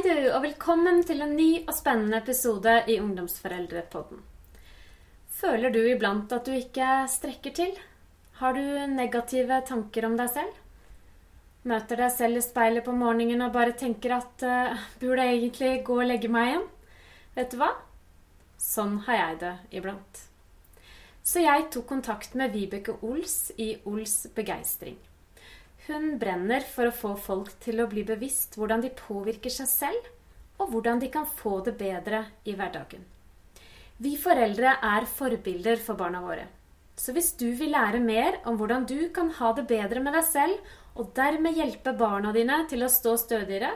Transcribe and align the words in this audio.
Hei 0.00 0.14
du, 0.16 0.30
og 0.32 0.40
velkommen 0.46 1.02
til 1.04 1.18
en 1.20 1.34
ny 1.36 1.48
og 1.58 1.74
spennende 1.76 2.22
episode 2.22 2.72
i 2.88 2.94
Ungdomsforeldrepodden. 3.02 4.22
Føler 5.36 5.74
du 5.74 5.76
iblant 5.82 6.32
at 6.32 6.46
du 6.48 6.54
ikke 6.56 7.02
strekker 7.12 7.52
til? 7.58 7.74
Har 8.38 8.56
du 8.56 8.62
negative 8.94 9.58
tanker 9.68 10.06
om 10.08 10.16
deg 10.16 10.30
selv? 10.32 10.56
Møter 11.68 12.00
deg 12.00 12.14
selv 12.14 12.40
i 12.40 12.44
speilet 12.46 12.86
på 12.86 12.94
morgenen 12.96 13.44
og 13.44 13.52
bare 13.58 13.76
tenker 13.76 14.16
at 14.16 14.46
uh, 14.48 14.88
burde 15.02 15.28
jeg 15.28 15.42
egentlig 15.42 15.74
gå 15.84 16.00
og 16.00 16.08
legge 16.08 16.32
meg 16.32 16.54
igjen? 16.54 16.66
Vet 17.36 17.52
du 17.52 17.60
hva? 17.60 17.70
Sånn 18.70 19.02
har 19.04 19.20
jeg 19.20 19.38
det 19.44 19.54
iblant. 19.82 20.24
Så 21.20 21.44
jeg 21.44 21.68
tok 21.76 21.90
kontakt 21.92 22.40
med 22.40 22.56
Vibeke 22.56 22.96
Ols 23.04 23.50
i 23.60 23.74
Ols 23.84 24.22
Begeistring. 24.32 24.96
Hun 25.90 26.20
brenner 26.22 26.62
for 26.62 26.86
å 26.86 26.94
få 26.94 27.16
folk 27.18 27.56
til 27.64 27.80
å 27.82 27.88
bli 27.90 28.04
bevisst 28.06 28.54
hvordan 28.54 28.84
de 28.84 28.92
påvirker 28.94 29.50
seg 29.50 29.66
selv, 29.66 30.04
og 30.62 30.70
hvordan 30.70 31.00
de 31.02 31.08
kan 31.10 31.26
få 31.26 31.56
det 31.66 31.72
bedre 31.80 32.20
i 32.46 32.54
hverdagen. 32.54 33.02
Vi 33.98 34.12
foreldre 34.20 34.76
er 34.86 35.08
forbilder 35.10 35.82
for 35.82 35.98
barna 35.98 36.20
våre. 36.22 36.46
Så 36.94 37.10
hvis 37.16 37.32
du 37.40 37.48
vil 37.58 37.74
lære 37.74 37.98
mer 38.04 38.38
om 38.46 38.60
hvordan 38.60 38.86
du 38.86 39.08
kan 39.16 39.32
ha 39.40 39.50
det 39.56 39.66
bedre 39.66 40.04
med 40.04 40.14
deg 40.14 40.28
selv, 40.30 40.70
og 40.94 41.10
dermed 41.16 41.58
hjelpe 41.58 41.96
barna 41.98 42.30
dine 42.36 42.62
til 42.70 42.86
å 42.86 42.92
stå 42.92 43.16
stødigere, 43.18 43.74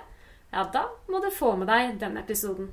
ja, 0.54 0.64
da 0.70 0.86
må 1.10 1.18
du 1.18 1.32
få 1.34 1.56
med 1.58 1.66
deg 1.72 1.98
denne 1.98 2.22
episoden. 2.22 2.70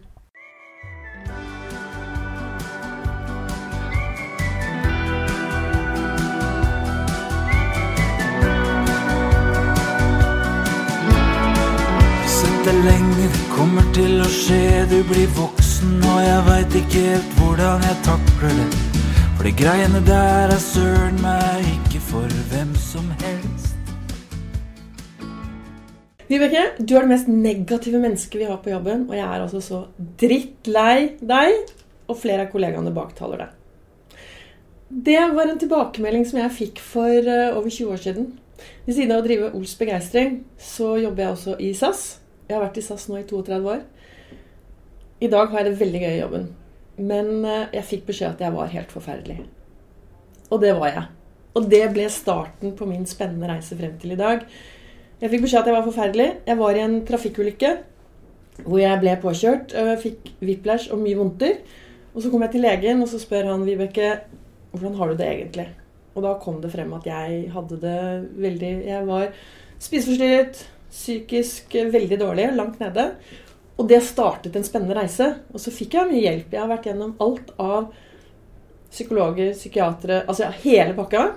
Sett 12.61 12.75
deg 12.75 12.83
lenge, 12.85 13.27
kommer 13.49 13.85
til 13.89 14.19
å 14.21 14.25
skje. 14.29 14.83
Du 14.85 14.99
blir 15.09 15.29
voksen, 15.33 15.95
og 16.05 16.17
jeg 16.21 16.41
veit 16.45 16.75
ikke 16.77 16.99
helt 17.07 17.31
hvordan 17.39 17.85
jeg 17.87 17.97
takler 18.05 18.53
det. 18.53 18.67
For 19.39 19.47
de 19.47 19.53
greiene 19.57 20.01
der 20.05 20.53
er 20.53 20.61
søren 20.61 21.17
meg 21.23 21.65
ikke 21.71 22.03
for 22.11 22.35
hvem 22.51 22.75
som 22.77 23.07
helst. 23.23 23.97
Vibeke, 26.29 26.67
du 26.77 26.93
er 26.99 27.07
det 27.07 27.11
mest 27.15 27.33
negative 27.33 28.03
mennesket 28.05 28.43
vi 28.43 28.51
har 28.51 28.61
på 28.61 28.75
jobben, 28.75 29.07
og 29.09 29.17
jeg 29.17 29.25
er 29.25 29.47
altså 29.47 29.65
så 29.65 29.81
drittlei 30.21 31.17
deg, 31.17 31.73
og 32.13 32.21
flere 32.21 32.45
av 32.45 32.53
kollegaene 32.53 32.93
baktaler 32.93 33.47
deg. 33.47 34.23
Det 35.09 35.21
var 35.33 35.49
en 35.49 35.65
tilbakemelding 35.65 36.29
som 36.29 36.43
jeg 36.45 36.57
fikk 36.61 36.87
for 36.93 37.09
eh, 37.09 37.49
over 37.57 37.73
20 37.73 37.97
år 37.97 38.05
siden. 38.05 38.33
Ved 38.85 38.99
siden 38.99 39.17
av 39.17 39.25
å 39.25 39.31
drive 39.31 39.53
Ols 39.57 39.79
Begeistring, 39.81 40.43
så 40.61 40.99
jobber 41.01 41.25
jeg 41.31 41.39
også 41.39 41.57
i 41.57 41.73
SAS. 41.73 42.09
Jeg 42.51 42.57
har 42.57 42.65
vært 42.65 42.81
i 42.81 42.83
SAS 42.83 43.05
nå 43.07 43.15
i 43.15 43.23
32 43.23 43.67
år. 43.71 43.83
I 45.23 45.29
dag 45.31 45.53
har 45.53 45.61
jeg 45.61 45.69
det 45.69 45.79
veldig 45.79 45.99
gøy 46.01 46.09
i 46.11 46.19
jobben. 46.19 46.47
Men 46.99 47.29
eh, 47.47 47.69
jeg 47.77 47.87
fikk 47.87 48.01
beskjed 48.09 48.33
at 48.33 48.41
jeg 48.43 48.51
var 48.51 48.73
helt 48.73 48.91
forferdelig. 48.91 49.37
Og 50.51 50.59
det 50.59 50.73
var 50.75 50.91
jeg. 50.91 51.05
Og 51.55 51.69
det 51.71 51.85
ble 51.93 52.09
starten 52.11 52.73
på 52.75 52.87
min 52.89 53.07
spennende 53.07 53.47
reise 53.47 53.77
frem 53.79 53.93
til 54.01 54.17
i 54.17 54.19
dag. 54.19 54.43
Jeg 55.21 55.31
fikk 55.31 55.45
beskjed 55.45 55.61
at 55.61 55.71
jeg 55.71 55.77
var 55.77 55.87
forferdelig. 55.87 56.27
Jeg 56.49 56.59
var 56.59 56.75
i 56.75 56.83
en 56.83 56.97
trafikkulykke 57.07 57.71
hvor 58.65 58.81
jeg 58.81 58.99
ble 58.99 59.15
påkjørt. 59.23 59.77
Jeg 59.77 60.01
Fikk 60.03 60.33
whiplash 60.43 60.91
og 60.91 60.99
mye 61.05 61.21
vondter. 61.21 61.55
Og 62.11 62.19
så 62.19 62.33
kom 62.33 62.43
jeg 62.43 62.57
til 62.57 62.65
legen, 62.67 62.99
og 62.99 63.07
så 63.07 63.21
spør 63.21 63.47
han 63.53 63.63
Vibeke 63.63 64.11
hvordan 64.75 64.99
har 64.99 65.07
du 65.07 65.23
det 65.23 65.31
egentlig. 65.31 65.69
Og 66.11 66.27
da 66.27 66.35
kom 66.43 66.59
det 66.59 66.73
frem 66.75 66.91
at 66.99 67.07
jeg 67.07 67.47
hadde 67.53 67.79
det 67.79 67.99
veldig 68.43 68.71
Jeg 68.89 69.07
var 69.07 69.29
spiseforstyrret, 69.79 70.65
psykisk 70.91 71.75
veldig 71.93 72.19
dårlig, 72.19 72.49
langt 72.57 72.81
nede. 72.83 73.13
Og 73.79 73.87
det 73.89 74.01
startet 74.05 74.55
en 74.55 74.65
spennende 74.67 74.97
reise. 74.97 75.27
Og 75.53 75.63
så 75.63 75.73
fikk 75.73 75.95
jeg 75.97 76.09
mye 76.11 76.23
hjelp. 76.25 76.51
Jeg 76.53 76.61
har 76.61 76.69
vært 76.69 76.89
gjennom 76.89 77.15
alt 77.23 77.53
av 77.61 77.91
psykologer, 78.91 79.53
psykiatere 79.55 80.25
Altså 80.27 80.51
hele 80.61 80.93
pakka. 80.97 81.29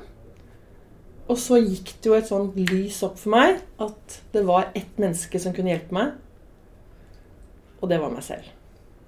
Og 1.31 1.41
så 1.41 1.57
gikk 1.63 1.95
det 2.03 2.11
jo 2.11 2.19
et 2.19 2.29
sånt 2.29 2.59
lys 2.59 2.99
opp 3.07 3.17
for 3.17 3.33
meg 3.33 3.63
at 3.81 4.19
det 4.35 4.43
var 4.45 4.75
ett 4.77 4.99
menneske 5.01 5.41
som 5.41 5.55
kunne 5.57 5.73
hjelpe 5.73 5.97
meg. 5.97 6.13
Og 7.81 7.89
det 7.89 8.01
var 8.03 8.13
meg 8.13 8.27
selv. 8.27 8.51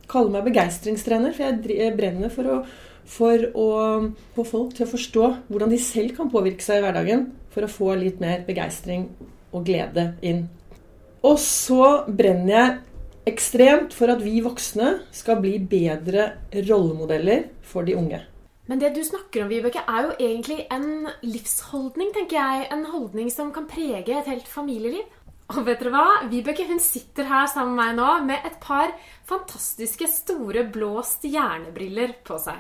Kaller 0.09 0.33
meg 0.33 0.47
begeistringstrener, 0.47 1.35
for 1.37 1.67
jeg 1.75 1.97
brenner 1.99 2.33
for 2.33 2.49
å, 2.49 2.57
for 3.05 3.49
å 3.53 3.69
få 4.37 4.47
folk 4.49 4.77
til 4.77 4.87
å 4.87 4.93
forstå 4.95 5.29
hvordan 5.51 5.75
de 5.75 5.81
selv 5.83 6.17
kan 6.17 6.31
påvirke 6.33 6.65
seg 6.65 6.81
i 6.81 6.87
hverdagen 6.87 7.27
for 7.53 7.67
å 7.67 7.73
få 7.73 7.93
litt 7.99 8.23
mer 8.23 8.47
begeistring 8.47 9.11
og 9.57 9.67
glede 9.67 10.11
inn. 10.27 10.47
Og 11.27 11.39
så 11.43 12.07
brenner 12.07 12.53
jeg 12.55 12.79
ekstremt 13.27 13.95
for 13.97 14.13
at 14.13 14.23
vi 14.23 14.39
voksne 14.45 15.01
skal 15.15 15.41
bli 15.43 15.57
bedre 15.59 16.31
rollemodeller 16.55 17.49
for 17.67 17.87
de 17.87 17.97
unge. 17.99 18.23
Men 18.67 18.81
det 18.83 18.93
du 18.97 19.03
snakker 19.07 19.45
om, 19.45 19.51
Vibeke, 19.51 19.83
er 19.87 20.09
jo 20.09 20.15
egentlig 20.19 20.65
en 20.75 21.07
livsholdning, 21.23 22.11
tenker 22.15 22.39
jeg. 22.39 22.67
En 22.75 22.87
holdning 22.91 23.31
som 23.31 23.53
kan 23.55 23.69
prege 23.71 24.11
et 24.11 24.31
helt 24.31 24.49
familieliv. 24.51 25.07
Og 25.55 25.63
vet 25.69 25.79
dere 25.79 25.93
hva? 25.95 26.07
Vibeke 26.31 26.67
hun 26.67 26.81
sitter 26.83 27.29
her 27.31 27.47
sammen 27.51 27.77
med 27.79 27.95
meg 27.95 27.99
nå 28.01 28.09
med 28.27 28.49
et 28.49 28.57
par 28.63 28.91
fantastiske 29.29 30.09
store 30.11 30.67
blå 30.75 30.99
stjernebriller 31.07 32.17
på 32.27 32.41
seg. 32.43 32.59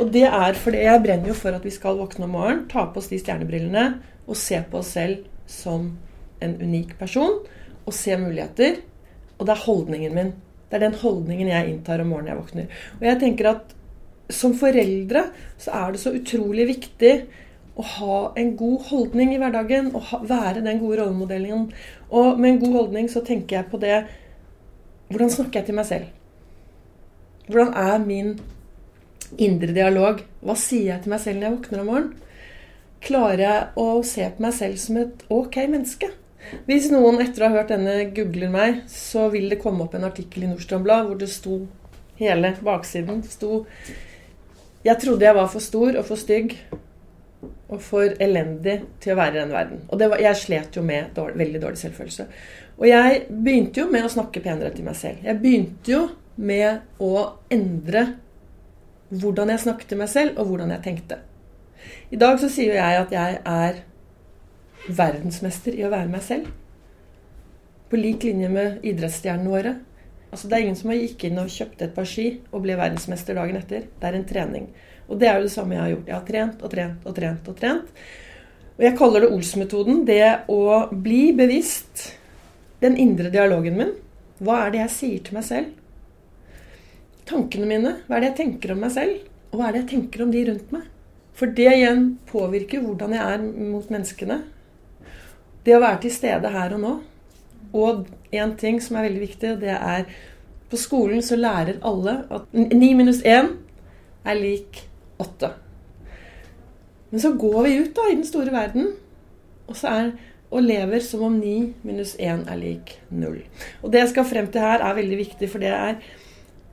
Og 0.00 0.12
det 0.14 0.28
er 0.28 0.56
fordi 0.56 0.84
jeg 0.86 1.02
brenner 1.02 1.32
jo 1.32 1.36
for 1.36 1.58
at 1.58 1.66
vi 1.66 1.74
skal 1.74 1.98
våkne 1.98 2.28
om 2.28 2.36
morgenen, 2.38 2.62
ta 2.70 2.86
på 2.86 3.02
oss 3.02 3.10
de 3.10 3.18
stjernebrillene 3.20 3.84
og 4.22 4.38
se 4.38 4.62
på 4.70 4.78
oss 4.78 4.94
selv 4.94 5.26
som 5.50 5.90
en 6.44 6.56
unik 6.60 6.96
person. 7.00 7.40
Og 7.86 7.94
se 7.96 8.16
muligheter. 8.18 8.80
Og 9.38 9.46
det 9.46 9.54
er 9.54 9.66
holdningen 9.66 10.16
min. 10.16 10.32
Det 10.68 10.78
er 10.78 10.86
den 10.86 10.98
holdningen 11.02 11.50
jeg 11.52 11.70
inntar 11.70 12.02
om 12.02 12.12
morgenen 12.12 12.32
jeg 12.32 12.40
våkner. 12.40 12.82
Og 13.00 13.06
jeg 13.08 13.20
tenker 13.20 13.50
at 13.52 13.74
som 14.32 14.54
foreldre 14.56 15.26
så 15.60 15.74
er 15.76 15.92
det 15.92 16.00
så 16.00 16.14
utrolig 16.16 16.64
viktig 16.70 17.12
å 17.76 17.84
ha 17.98 18.16
en 18.40 18.54
god 18.56 18.88
holdning 18.88 19.34
i 19.34 19.40
hverdagen. 19.42 19.90
Og 19.96 20.08
ha, 20.12 20.22
være 20.28 20.64
den 20.64 20.80
gode 20.80 21.02
rollemodellen. 21.02 21.68
Og 22.10 22.40
med 22.40 22.54
en 22.54 22.64
god 22.64 22.80
holdning 22.80 23.12
så 23.12 23.24
tenker 23.26 23.60
jeg 23.60 23.70
på 23.72 23.80
det 23.82 24.02
Hvordan 25.12 25.28
snakker 25.28 25.60
jeg 25.60 25.68
til 25.68 25.76
meg 25.76 25.84
selv? 25.84 26.04
Hvordan 27.52 27.74
er 27.76 27.98
min 28.00 28.30
indre 29.40 29.72
dialog. 29.74 30.22
Hva 30.42 30.56
sier 30.58 30.92
jeg 30.92 31.04
til 31.04 31.14
meg 31.14 31.22
selv 31.22 31.40
når 31.40 31.48
jeg 31.48 31.56
våkner 31.56 31.82
om 31.82 31.90
morgenen? 31.90 32.18
Klarer 33.02 33.42
jeg 33.42 33.62
å 33.82 33.86
se 34.06 34.28
på 34.30 34.44
meg 34.44 34.54
selv 34.54 34.78
som 34.78 34.98
et 35.00 35.24
ok 35.32 35.56
menneske? 35.70 36.10
Hvis 36.66 36.90
noen 36.92 37.20
etter 37.22 37.44
å 37.44 37.50
ha 37.50 37.60
hørt 37.60 37.72
denne 37.72 38.08
googler 38.14 38.50
meg, 38.52 38.82
så 38.90 39.28
vil 39.32 39.48
det 39.52 39.60
komme 39.62 39.86
opp 39.86 39.94
en 39.96 40.08
artikkel 40.08 40.44
i 40.44 40.50
Nordstrand 40.50 40.86
Blad 40.86 41.08
hvor 41.08 41.20
det 41.20 41.30
sto 41.32 41.62
hele 42.18 42.54
baksiden 42.62 43.22
sto 43.26 43.64
Jeg 44.84 44.98
trodde 45.00 45.24
jeg 45.24 45.36
var 45.36 45.50
for 45.50 45.62
stor 45.62 45.96
og 45.98 46.06
for 46.06 46.18
stygg 46.18 46.56
og 47.72 47.78
for 47.80 48.16
elendig 48.20 48.80
til 49.00 49.14
å 49.14 49.18
være 49.18 49.36
i 49.36 49.40
denne 49.40 49.54
verden. 49.54 49.84
Og 49.88 50.02
var, 50.02 50.20
jeg 50.20 50.38
slet 50.38 50.76
jo 50.76 50.82
med 50.84 51.14
dårlig, 51.16 51.38
veldig 51.40 51.60
dårlig 51.62 51.80
selvfølelse. 51.80 52.26
Og 52.76 52.84
jeg 52.88 53.22
begynte 53.30 53.80
jo 53.80 53.86
med 53.92 54.04
å 54.04 54.10
snakke 54.12 54.42
penere 54.44 54.72
til 54.74 54.84
meg 54.84 54.98
selv. 54.98 55.22
Jeg 55.24 55.40
begynte 55.40 55.94
jo 55.94 56.02
med 56.36 57.00
å 57.00 57.14
endre 57.52 58.04
hvordan 59.12 59.52
jeg 59.52 59.64
snakket 59.64 59.92
til 59.92 60.00
meg 60.02 60.10
selv, 60.12 60.36
og 60.40 60.50
hvordan 60.50 60.74
jeg 60.74 60.84
tenkte. 60.84 61.18
I 62.12 62.20
dag 62.20 62.38
så 62.40 62.50
sier 62.52 62.76
jeg 62.76 63.00
at 63.00 63.14
jeg 63.14 63.40
er 63.40 63.80
verdensmester 64.88 65.76
i 65.78 65.84
å 65.86 65.92
være 65.92 66.10
meg 66.10 66.24
selv. 66.26 66.50
På 67.90 68.00
lik 68.00 68.24
linje 68.26 68.48
med 68.52 68.86
idrettsstjernene 68.88 69.52
våre. 69.52 69.74
Altså, 70.32 70.48
det 70.48 70.56
er 70.56 70.64
ingen 70.64 70.78
som 70.78 70.90
har 70.92 71.00
gikk 71.02 71.26
inn 71.28 71.40
og 71.42 71.52
kjøpt 71.52 71.84
et 71.84 71.94
par 71.94 72.08
ski 72.08 72.26
og 72.50 72.62
ble 72.64 72.78
verdensmester 72.80 73.36
dagen 73.36 73.58
etter. 73.58 73.84
Det 74.00 74.08
er 74.08 74.16
en 74.16 74.28
trening. 74.28 74.70
Og 75.10 75.18
det 75.20 75.28
er 75.28 75.38
jo 75.38 75.48
det 75.48 75.52
samme 75.52 75.76
jeg 75.76 75.82
har 75.82 75.92
gjort. 75.92 76.08
Jeg 76.08 76.16
har 76.16 76.28
trent 76.30 76.62
og 76.64 76.72
trent 76.72 77.06
og 77.08 77.16
trent 77.18 77.50
og 77.52 77.58
trent. 77.58 77.92
Og 78.78 78.86
jeg 78.86 78.96
kaller 78.98 79.24
det 79.24 79.32
Ols-metoden. 79.36 80.00
Det 80.08 80.22
å 80.50 80.62
bli 80.90 81.20
bevisst 81.36 82.06
den 82.82 82.96
indre 82.96 83.28
dialogen 83.34 83.76
min. 83.78 83.92
Hva 84.42 84.64
er 84.64 84.72
det 84.72 84.80
jeg 84.86 84.94
sier 84.96 85.26
til 85.26 85.36
meg 85.36 85.46
selv? 85.46 85.76
Tankene 87.28 87.68
mine. 87.68 87.92
Hva 88.08 88.16
er 88.16 88.24
det 88.24 88.32
jeg 88.32 88.40
tenker 88.40 88.72
om 88.72 88.80
meg 88.82 88.96
selv? 88.96 89.20
Og 89.52 89.60
hva 89.60 89.68
er 89.68 89.76
det 89.76 89.84
jeg 89.84 89.92
tenker 89.92 90.24
om 90.24 90.32
de 90.32 90.46
rundt 90.48 90.72
meg? 90.72 90.88
For 91.36 91.52
det 91.60 91.68
igjen 91.76 92.08
påvirker 92.28 92.82
hvordan 92.84 93.14
jeg 93.16 93.36
er 93.36 93.44
mot 93.44 93.92
menneskene. 93.92 94.40
Det 95.64 95.76
å 95.76 95.82
være 95.82 96.02
til 96.04 96.14
stede 96.14 96.50
her 96.52 96.74
og 96.76 96.82
nå. 96.82 96.92
Og 97.72 98.06
en 98.34 98.54
ting 98.58 98.80
som 98.82 98.98
er 98.98 99.06
veldig 99.08 99.22
viktig, 99.22 99.56
det 99.62 99.74
er 99.76 100.06
På 100.72 100.78
skolen 100.80 101.20
så 101.20 101.36
lærer 101.36 101.82
alle 101.84 102.22
at 102.32 102.46
9 102.56 102.94
minus 102.96 103.18
1 103.28 103.50
er 104.24 104.38
lik 104.38 104.78
8. 105.20 105.50
Men 107.10 107.20
så 107.20 107.34
går 107.36 107.58
vi 107.66 107.74
ut 107.82 107.90
da 107.96 108.06
i 108.08 108.14
den 108.14 108.24
store 108.24 108.54
verden 108.54 108.86
og, 109.66 109.76
er, 109.84 110.14
og 110.48 110.64
lever 110.64 111.04
som 111.04 111.26
om 111.28 111.36
9 111.36 111.52
minus 111.84 112.14
1 112.16 112.46
er 112.48 112.56
lik 112.56 112.94
0. 113.10 113.36
Og 113.82 113.92
det 113.92 114.00
jeg 114.00 114.12
skal 114.14 114.30
frem 114.30 114.48
til 114.48 114.64
her, 114.64 114.80
er 114.80 114.96
veldig 114.96 115.18
viktig, 115.20 115.50
for 115.50 115.60
det 115.60 115.74
er 115.76 116.00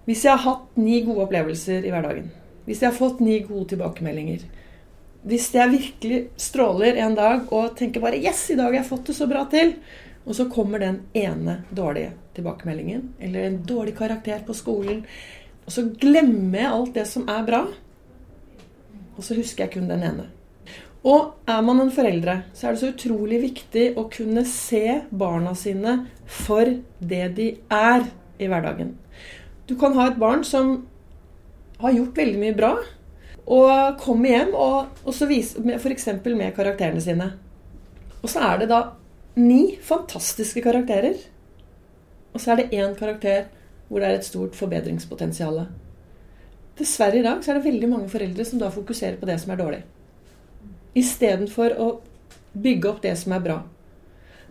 Hvis 0.05 0.23
jeg 0.25 0.31
har 0.31 0.41
hatt 0.41 0.77
ni 0.79 1.03
gode 1.05 1.27
opplevelser 1.27 1.83
i 1.85 1.91
hverdagen, 1.91 2.31
hvis 2.65 2.79
jeg 2.81 2.89
har 2.89 2.95
fått 2.97 3.19
ni 3.21 3.43
gode 3.45 3.67
tilbakemeldinger, 3.69 4.47
hvis 5.27 5.49
jeg 5.51 5.71
virkelig 5.73 6.19
stråler 6.39 6.99
en 7.03 7.15
dag 7.15 7.51
og 7.51 7.75
tenker 7.75 8.01
bare 8.01 8.21
'Yes, 8.21 8.49
i 8.51 8.55
dag 8.55 8.71
har 8.71 8.79
jeg 8.79 8.89
fått 8.91 9.05
det 9.07 9.15
så 9.15 9.27
bra 9.27 9.45
til', 9.45 9.75
Og 10.25 10.35
så 10.35 10.45
kommer 10.45 10.79
den 10.79 11.01
ene 11.13 11.63
dårlige 11.73 12.11
tilbakemeldingen, 12.35 13.13
eller 13.19 13.39
en 13.39 13.63
dårlig 13.65 13.95
karakter 13.97 14.43
på 14.45 14.53
skolen. 14.53 15.05
Og 15.65 15.71
så 15.73 15.85
glemmer 16.01 16.59
jeg 16.59 16.71
alt 16.71 16.93
det 16.93 17.05
som 17.07 17.25
er 17.29 17.45
bra, 17.47 17.61
og 19.17 19.23
så 19.25 19.35
husker 19.35 19.63
jeg 19.63 19.73
kun 19.73 19.89
den 19.89 20.03
ene. 20.03 20.27
Og 21.07 21.33
er 21.47 21.61
man 21.63 21.79
en 21.79 21.91
foreldre, 21.91 22.43
så 22.53 22.67
er 22.67 22.75
det 22.75 22.81
så 22.83 22.91
utrolig 22.91 23.41
viktig 23.41 23.85
å 23.97 24.05
kunne 24.11 24.43
se 24.45 25.01
barna 25.09 25.55
sine 25.55 25.95
for 26.27 26.75
det 26.99 27.25
de 27.37 27.49
er 27.71 28.05
i 28.39 28.49
hverdagen. 28.51 28.97
Du 29.65 29.77
kan 29.79 29.95
ha 29.95 30.09
et 30.09 30.19
barn 30.19 30.43
som 30.43 30.87
har 31.79 31.95
gjort 31.95 32.19
veldig 32.19 32.41
mye 32.41 32.57
bra, 32.57 32.73
og 33.49 33.97
kommer 34.01 34.29
hjem 34.29 34.51
og, 34.53 35.03
og 35.03 35.15
så 35.15 35.25
viser 35.29 35.65
f.eks. 35.79 36.07
med 36.27 36.53
karakterene 36.55 37.01
sine. 37.01 37.31
Og 38.21 38.29
så 38.29 38.43
er 38.45 38.61
det 38.61 38.69
da 38.69 38.81
ni 39.39 39.77
fantastiske 39.81 40.61
karakterer. 40.61 41.17
Og 42.33 42.41
så 42.41 42.53
er 42.53 42.61
det 42.61 42.77
én 42.77 42.93
karakter 42.97 43.47
hvor 43.89 44.03
det 44.03 44.09
er 44.09 44.19
et 44.19 44.27
stort 44.27 44.57
forbedringspotensial. 44.57 45.63
Dessverre 46.77 47.19
i 47.19 47.25
dag 47.25 47.41
så 47.43 47.51
er 47.51 47.57
det 47.57 47.71
veldig 47.71 47.89
mange 47.89 48.11
foreldre 48.11 48.45
som 48.45 48.61
da 48.61 48.69
fokuserer 48.71 49.17
på 49.19 49.27
det 49.27 49.39
som 49.41 49.55
er 49.55 49.59
dårlig. 49.59 49.81
Istedenfor 50.99 51.73
å 51.81 51.89
bygge 52.53 52.91
opp 52.91 53.01
det 53.01 53.15
som 53.17 53.33
er 53.33 53.43
bra. 53.43 53.57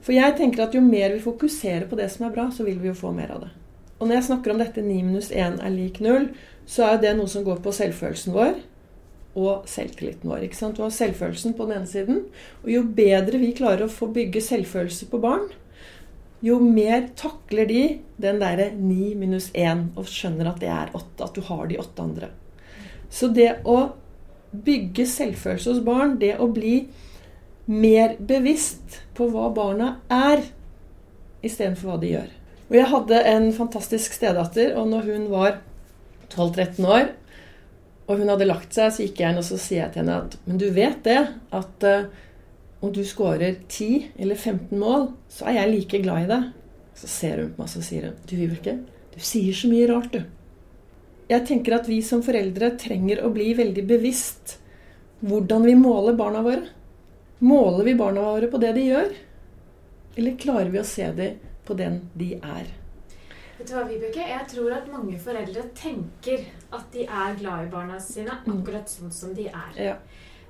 For 0.03 0.15
jeg 0.15 0.35
tenker 0.39 0.65
at 0.65 0.75
jo 0.75 0.83
mer 0.83 1.15
vi 1.15 1.23
fokuserer 1.23 1.87
på 1.91 1.99
det 1.99 2.09
som 2.13 2.27
er 2.27 2.35
bra, 2.35 2.49
så 2.55 2.67
vil 2.67 2.79
vi 2.83 2.91
jo 2.91 2.99
få 2.99 3.13
mer 3.15 3.31
av 3.35 3.47
det. 3.47 3.53
Og 3.99 4.07
når 4.07 4.19
jeg 4.19 4.27
snakker 4.29 4.53
om 4.53 4.61
dette 4.63 4.83
9 4.83 4.99
minus 5.07 5.31
1 5.31 5.59
er 5.63 5.75
lik 5.75 5.99
0, 6.03 6.29
så 6.69 6.91
er 6.93 7.01
det 7.03 7.15
noe 7.19 7.31
som 7.31 7.47
går 7.47 7.63
på 7.65 7.73
selvfølelsen 7.75 8.35
vår 8.35 8.59
og 9.39 9.69
selvtilliten 9.71 10.31
vår. 10.31 10.45
ikke 10.47 10.59
sant? 10.59 10.77
Du 10.77 10.85
har 10.85 10.93
selvfølelsen 10.95 11.55
på 11.57 11.69
den 11.69 11.79
ene 11.79 11.91
siden. 11.91 12.21
Og 12.65 12.73
jo 12.73 12.83
bedre 12.83 13.41
vi 13.41 13.55
klarer 13.57 13.87
å 13.87 13.93
få 13.93 14.11
bygge 14.15 14.43
selvfølelse 14.45 15.09
på 15.11 15.23
barn, 15.23 15.49
jo 16.45 16.61
mer 16.63 17.09
takler 17.19 17.67
de 17.67 17.83
den 18.23 18.39
derre 18.39 18.69
9 18.77 19.15
minus 19.19 19.49
1 19.59 19.89
og 19.99 20.07
skjønner 20.07 20.53
at 20.53 20.61
det 20.63 20.71
er 20.71 20.93
8, 20.95 21.25
at 21.25 21.35
du 21.35 21.43
har 21.49 21.65
de 21.67 21.81
åtte 21.83 22.05
andre. 22.05 22.29
Så 23.11 23.31
det 23.35 23.51
å 23.67 23.79
bygge 24.53 25.07
selvfølelse 25.09 25.73
hos 25.73 25.85
barn, 25.85 26.17
det 26.21 26.37
å 26.39 26.47
bli 26.53 26.77
mer 27.69 28.15
bevisst 28.21 29.01
på 29.19 29.27
hva 29.33 29.49
barna 29.55 29.97
er, 30.13 30.45
istedenfor 31.45 31.91
hva 31.91 31.99
de 32.01 32.13
gjør. 32.15 32.31
Og 32.69 32.77
Jeg 32.77 32.91
hadde 32.93 33.23
en 33.33 33.49
fantastisk 33.57 34.15
stedatter, 34.17 34.75
og 34.77 34.89
når 34.93 35.11
hun 35.11 35.27
var 35.33 35.59
12-13 36.31 36.87
år, 36.87 37.11
og 38.09 38.17
hun 38.17 38.31
hadde 38.33 38.49
lagt 38.49 38.73
seg, 38.73 38.93
så 38.93 39.05
gikk 39.05 39.21
jeg 39.21 39.35
inn 39.35 39.41
og 39.43 39.47
så 39.47 39.59
sier 39.61 39.83
jeg 39.85 39.93
til 39.95 40.03
henne 40.03 40.17
at 40.25 40.37
Men 40.49 40.61
du 40.61 40.69
vet 40.73 41.03
det, 41.05 41.19
at 41.55 41.85
uh, 41.85 42.07
om 42.81 42.93
du 42.95 43.03
scorer 43.05 43.59
10 43.69 44.15
eller 44.17 44.39
15 44.39 44.79
mål, 44.81 45.11
så 45.29 45.49
er 45.51 45.59
jeg 45.59 45.73
like 45.75 46.01
glad 46.07 46.25
i 46.25 46.31
deg. 46.31 46.47
Så 46.99 47.11
ser 47.11 47.43
hun 47.43 47.53
på 47.53 47.63
meg 47.63 47.77
og 47.81 47.85
sier 47.85 48.09
hun, 48.09 48.17
du 48.25 48.35
Vibeke, 48.39 48.75
du 49.13 49.21
sier 49.21 49.57
så 49.57 49.71
mye 49.71 49.91
rart, 49.91 50.17
du. 50.17 50.23
Jeg 51.29 51.45
tenker 51.45 51.77
at 51.77 51.89
vi 51.91 51.99
som 52.01 52.25
foreldre 52.25 52.73
trenger 52.81 53.21
å 53.21 53.33
bli 53.35 53.51
veldig 53.59 53.85
bevisst 53.91 54.57
hvordan 55.21 55.67
vi 55.67 55.75
måler 55.77 56.17
barna 56.17 56.41
våre. 56.47 56.65
Måler 57.45 57.85
vi 57.85 57.95
barna 57.99 58.23
våre 58.25 58.49
på 58.51 58.61
det 58.63 58.73
de 58.79 58.87
gjør, 58.87 59.13
eller 60.17 60.39
klarer 60.41 60.73
vi 60.73 60.81
å 60.81 60.87
se 60.87 61.11
dem 61.15 61.37
på 61.69 61.77
den 61.79 62.01
de 62.17 62.33
er? 62.39 62.71
Vet 63.59 63.69
du 63.69 63.75
hva, 63.75 63.85
Vibeke? 63.91 64.23
Jeg 64.23 64.47
tror 64.55 64.73
at 64.79 64.89
mange 64.91 65.19
foreldre 65.21 65.67
tenker 65.77 66.47
at 66.73 66.91
de 66.93 67.05
er 67.07 67.37
glad 67.39 67.67
i 67.67 67.71
barna 67.71 67.99
sine 68.01 68.31
Mm. 68.45 68.59
akkurat 68.63 68.89
sånn 68.89 69.13
som 69.13 69.35
de 69.35 69.47
er. 69.49 69.73
Ja. 69.77 69.97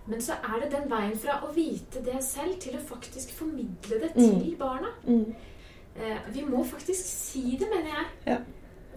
Men 0.06 0.20
så 0.20 0.32
er 0.42 0.60
det 0.60 0.70
den 0.72 0.88
veien 0.88 1.16
fra 1.16 1.40
å 1.44 1.52
vite 1.54 2.02
det 2.04 2.22
selv 2.24 2.58
til 2.60 2.74
å 2.78 2.80
faktisk 2.80 3.30
formidle 3.30 4.00
det 4.00 4.14
Mm. 4.16 4.40
til 4.40 4.56
barna. 4.56 4.88
Mm. 5.06 5.34
Eh, 5.96 6.18
vi 6.32 6.42
må 6.42 6.64
faktisk 6.64 7.04
si 7.04 7.56
det, 7.56 7.68
mener 7.68 7.90
jeg. 7.90 8.06
Ja. 8.26 8.38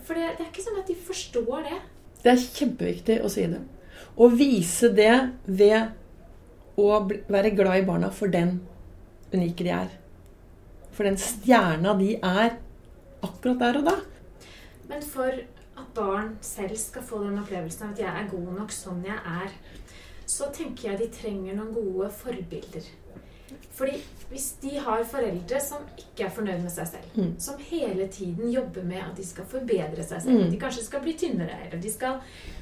For 0.04 0.14
det, 0.14 0.38
det 0.38 0.46
er 0.48 0.52
ikke 0.52 0.64
sånn 0.70 0.80
at 0.80 0.88
de 0.88 0.96
forstår 0.96 1.64
det. 1.64 1.82
Det 2.24 2.32
er 2.32 2.36
kjempeviktig 2.38 3.24
å 3.24 3.30
si 3.30 3.46
det. 3.48 3.62
Å 4.18 4.30
vise 4.38 4.90
det 4.96 5.32
ved 5.46 5.92
å 6.78 7.08
være 7.30 7.56
glad 7.56 7.82
i 7.84 7.86
barna 7.86 8.10
for 8.12 8.28
den 8.28 8.62
unike 9.34 9.58
de 9.64 9.70
er. 9.70 9.90
For 10.92 11.04
den 11.04 11.18
stjerna 11.18 11.98
de 12.00 12.16
er 12.22 12.58
akkurat 13.24 13.60
der 13.60 13.78
og 13.78 13.86
da. 13.86 13.96
Men 14.90 15.02
for 15.02 15.32
barn 15.96 16.38
selv 16.42 16.76
skal 16.78 17.02
få 17.04 17.24
den 17.24 17.40
opplevelsen 17.42 17.84
av 17.88 17.92
at 17.94 18.00
jeg 18.00 18.08
er 18.24 18.30
god 18.32 18.54
nok 18.60 18.72
sånn 18.72 19.04
jeg 19.06 19.18
er, 19.26 19.52
så 20.26 20.48
tenker 20.54 20.90
jeg 20.92 21.00
de 21.00 21.08
trenger 21.22 21.56
noen 21.58 21.74
gode 21.76 22.10
forbilder. 22.22 22.84
Fordi 23.76 23.98
hvis 24.30 24.46
de 24.62 24.78
har 24.80 25.04
foreldre 25.04 25.60
som 25.62 25.84
ikke 26.00 26.24
er 26.26 26.30
fornøyd 26.32 26.62
med 26.64 26.72
seg 26.72 26.88
selv, 26.88 27.10
Mm. 27.18 27.34
som 27.40 27.58
hele 27.60 28.08
tiden 28.08 28.52
jobber 28.52 28.84
med 28.84 29.02
at 29.04 29.16
de 29.18 29.26
skal 29.26 29.44
forbedre 29.46 30.04
seg 30.04 30.22
selv, 30.22 30.38
Mm. 30.38 30.44
at 30.46 30.52
de 30.52 30.60
kanskje 30.60 30.84
skal 30.84 31.02
bli 31.02 31.14
tynnere, 31.14 31.58
eller 31.66 31.82
de 31.82 31.92
skal 31.92 32.22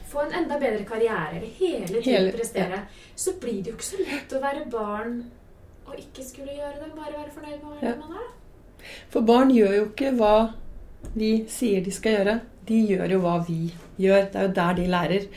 få 0.10 0.20
en 0.26 0.34
enda 0.44 0.58
bedre 0.60 0.86
karriere, 0.86 1.36
eller 1.36 1.48
hele 1.48 1.88
tiden 1.88 2.04
Hele- 2.04 2.32
prestere, 2.32 2.80
så 3.16 3.34
blir 3.40 3.64
det 3.64 3.68
jo 3.68 3.74
ikke 3.74 3.84
så 3.84 3.98
lett 4.00 4.30
å 4.34 4.42
være 4.42 4.70
barn 4.72 5.32
og 5.88 5.96
ikke 5.98 6.24
skulle 6.24 6.48
gjøre 6.58 6.84
det, 6.84 6.96
bare 6.96 7.14
være 7.14 7.32
fornøyd 7.36 7.64
med 7.64 7.84
Ja. 7.84 7.96
man 7.96 8.12
er. 8.18 8.34
For 9.10 9.22
barn 9.22 9.50
gjør 9.52 9.76
jo 9.76 9.86
ikke 9.86 10.16
hva 10.18 10.54
vi 11.14 11.34
sier 11.50 11.84
de 11.86 11.94
skal 11.94 12.20
gjøre. 12.20 12.40
De 12.70 12.80
gjør 12.94 13.16
jo 13.16 13.22
hva 13.24 13.38
vi 13.48 13.62
gjør. 14.00 14.30
Det 14.32 14.40
er 14.40 14.48
jo 14.48 14.56
der 14.60 14.78
de 14.78 14.88
lærer. 14.94 15.30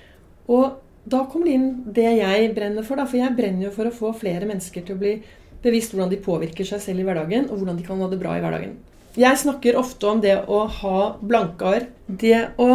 Og 0.53 0.81
da 1.05 1.25
kommer 1.27 1.49
det 1.49 1.57
inn 1.59 1.69
det 1.97 2.09
jeg 2.19 2.53
brenner 2.57 2.87
for. 2.87 3.01
Da. 3.01 3.07
For 3.09 3.21
jeg 3.21 3.37
brenner 3.39 3.69
jo 3.69 3.75
for 3.75 3.89
å 3.89 3.95
få 3.95 4.13
flere 4.21 4.49
mennesker 4.49 4.87
til 4.87 4.99
å 4.99 5.03
bli 5.03 5.17
bevisst 5.63 5.95
hvordan 5.95 6.11
de 6.11 6.23
påvirker 6.23 6.67
seg 6.67 6.83
selv 6.83 7.03
i 7.03 7.07
hverdagen, 7.07 7.49
og 7.49 7.61
hvordan 7.61 7.79
de 7.79 7.87
kan 7.87 8.01
ha 8.03 8.09
det 8.11 8.19
bra 8.21 8.35
i 8.37 8.43
hverdagen. 8.43 8.75
Jeg 9.19 9.39
snakker 9.43 9.77
ofte 9.77 10.09
om 10.09 10.23
det 10.25 10.39
å 10.49 10.65
ha 10.81 10.99
blanke 11.21 11.69
ark. 11.77 11.91
Det 12.07 12.55
å 12.61 12.71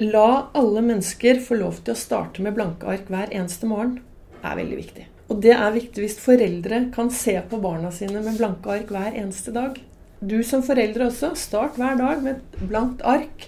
la 0.00 0.28
alle 0.56 0.82
mennesker 0.84 1.40
få 1.44 1.58
lov 1.60 1.80
til 1.84 1.94
å 1.94 2.00
starte 2.00 2.44
med 2.44 2.56
blanke 2.56 2.88
ark 2.88 3.08
hver 3.10 3.32
eneste 3.32 3.68
morgen, 3.68 3.98
er 4.40 4.56
veldig 4.56 4.78
viktig. 4.78 5.06
Og 5.30 5.40
det 5.44 5.52
er 5.54 5.74
viktig 5.74 6.02
hvis 6.02 6.18
foreldre 6.20 6.86
kan 6.94 7.10
se 7.14 7.36
på 7.50 7.60
barna 7.62 7.92
sine 7.94 8.22
med 8.24 8.38
blanke 8.40 8.72
ark 8.72 8.90
hver 8.92 9.14
eneste 9.14 9.54
dag. 9.54 9.76
Du 10.20 10.42
som 10.44 10.60
foreldre 10.60 11.06
også, 11.08 11.32
start 11.32 11.78
hver 11.80 11.96
dag 11.96 12.18
med 12.20 12.36
et 12.36 12.64
blankt 12.68 13.00
ark 13.08 13.46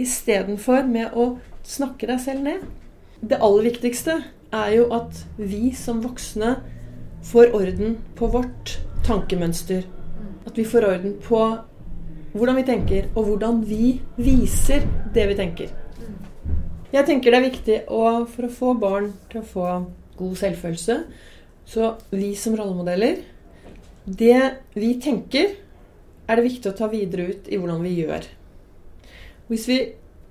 istedenfor 0.00 0.86
med 0.88 1.12
å 1.12 1.34
snakke 1.68 2.08
deg 2.08 2.22
selv 2.24 2.46
ned. 2.46 2.62
Det 3.20 3.36
aller 3.44 3.66
viktigste 3.68 4.16
er 4.54 4.70
jo 4.72 4.86
at 4.96 5.20
vi 5.36 5.74
som 5.76 6.00
voksne 6.00 6.54
får 7.28 7.52
orden 7.56 7.98
på 8.16 8.30
vårt 8.32 8.78
tankemønster. 9.04 9.84
At 10.48 10.56
vi 10.56 10.64
får 10.64 10.86
orden 10.88 11.18
på 11.24 11.40
hvordan 12.32 12.56
vi 12.56 12.64
tenker, 12.70 13.10
og 13.12 13.28
hvordan 13.28 13.60
vi 13.68 13.98
viser 14.16 14.86
det 15.14 15.26
vi 15.28 15.36
tenker. 15.38 15.74
Jeg 16.94 17.04
tenker 17.04 17.34
det 17.34 17.40
er 17.40 17.48
viktig 17.50 17.76
å, 17.92 18.24
for 18.30 18.48
å 18.48 18.54
få 18.54 18.72
barn 18.80 19.12
til 19.28 19.42
å 19.42 19.48
få 19.50 19.68
god 20.16 20.40
selvfølelse, 20.40 20.98
så 21.68 21.94
vi 22.12 22.34
som 22.36 22.56
rollemodeller 22.56 23.22
Det 24.04 24.40
vi 24.76 24.90
tenker, 25.00 25.54
er 26.26 26.38
det 26.38 26.46
viktig 26.46 26.70
å 26.70 26.76
ta 26.78 26.88
videre 26.92 27.28
ut 27.32 27.48
i 27.52 27.58
hvordan 27.60 27.84
vi 27.84 27.94
gjør. 28.00 28.26
Vi, 29.50 29.78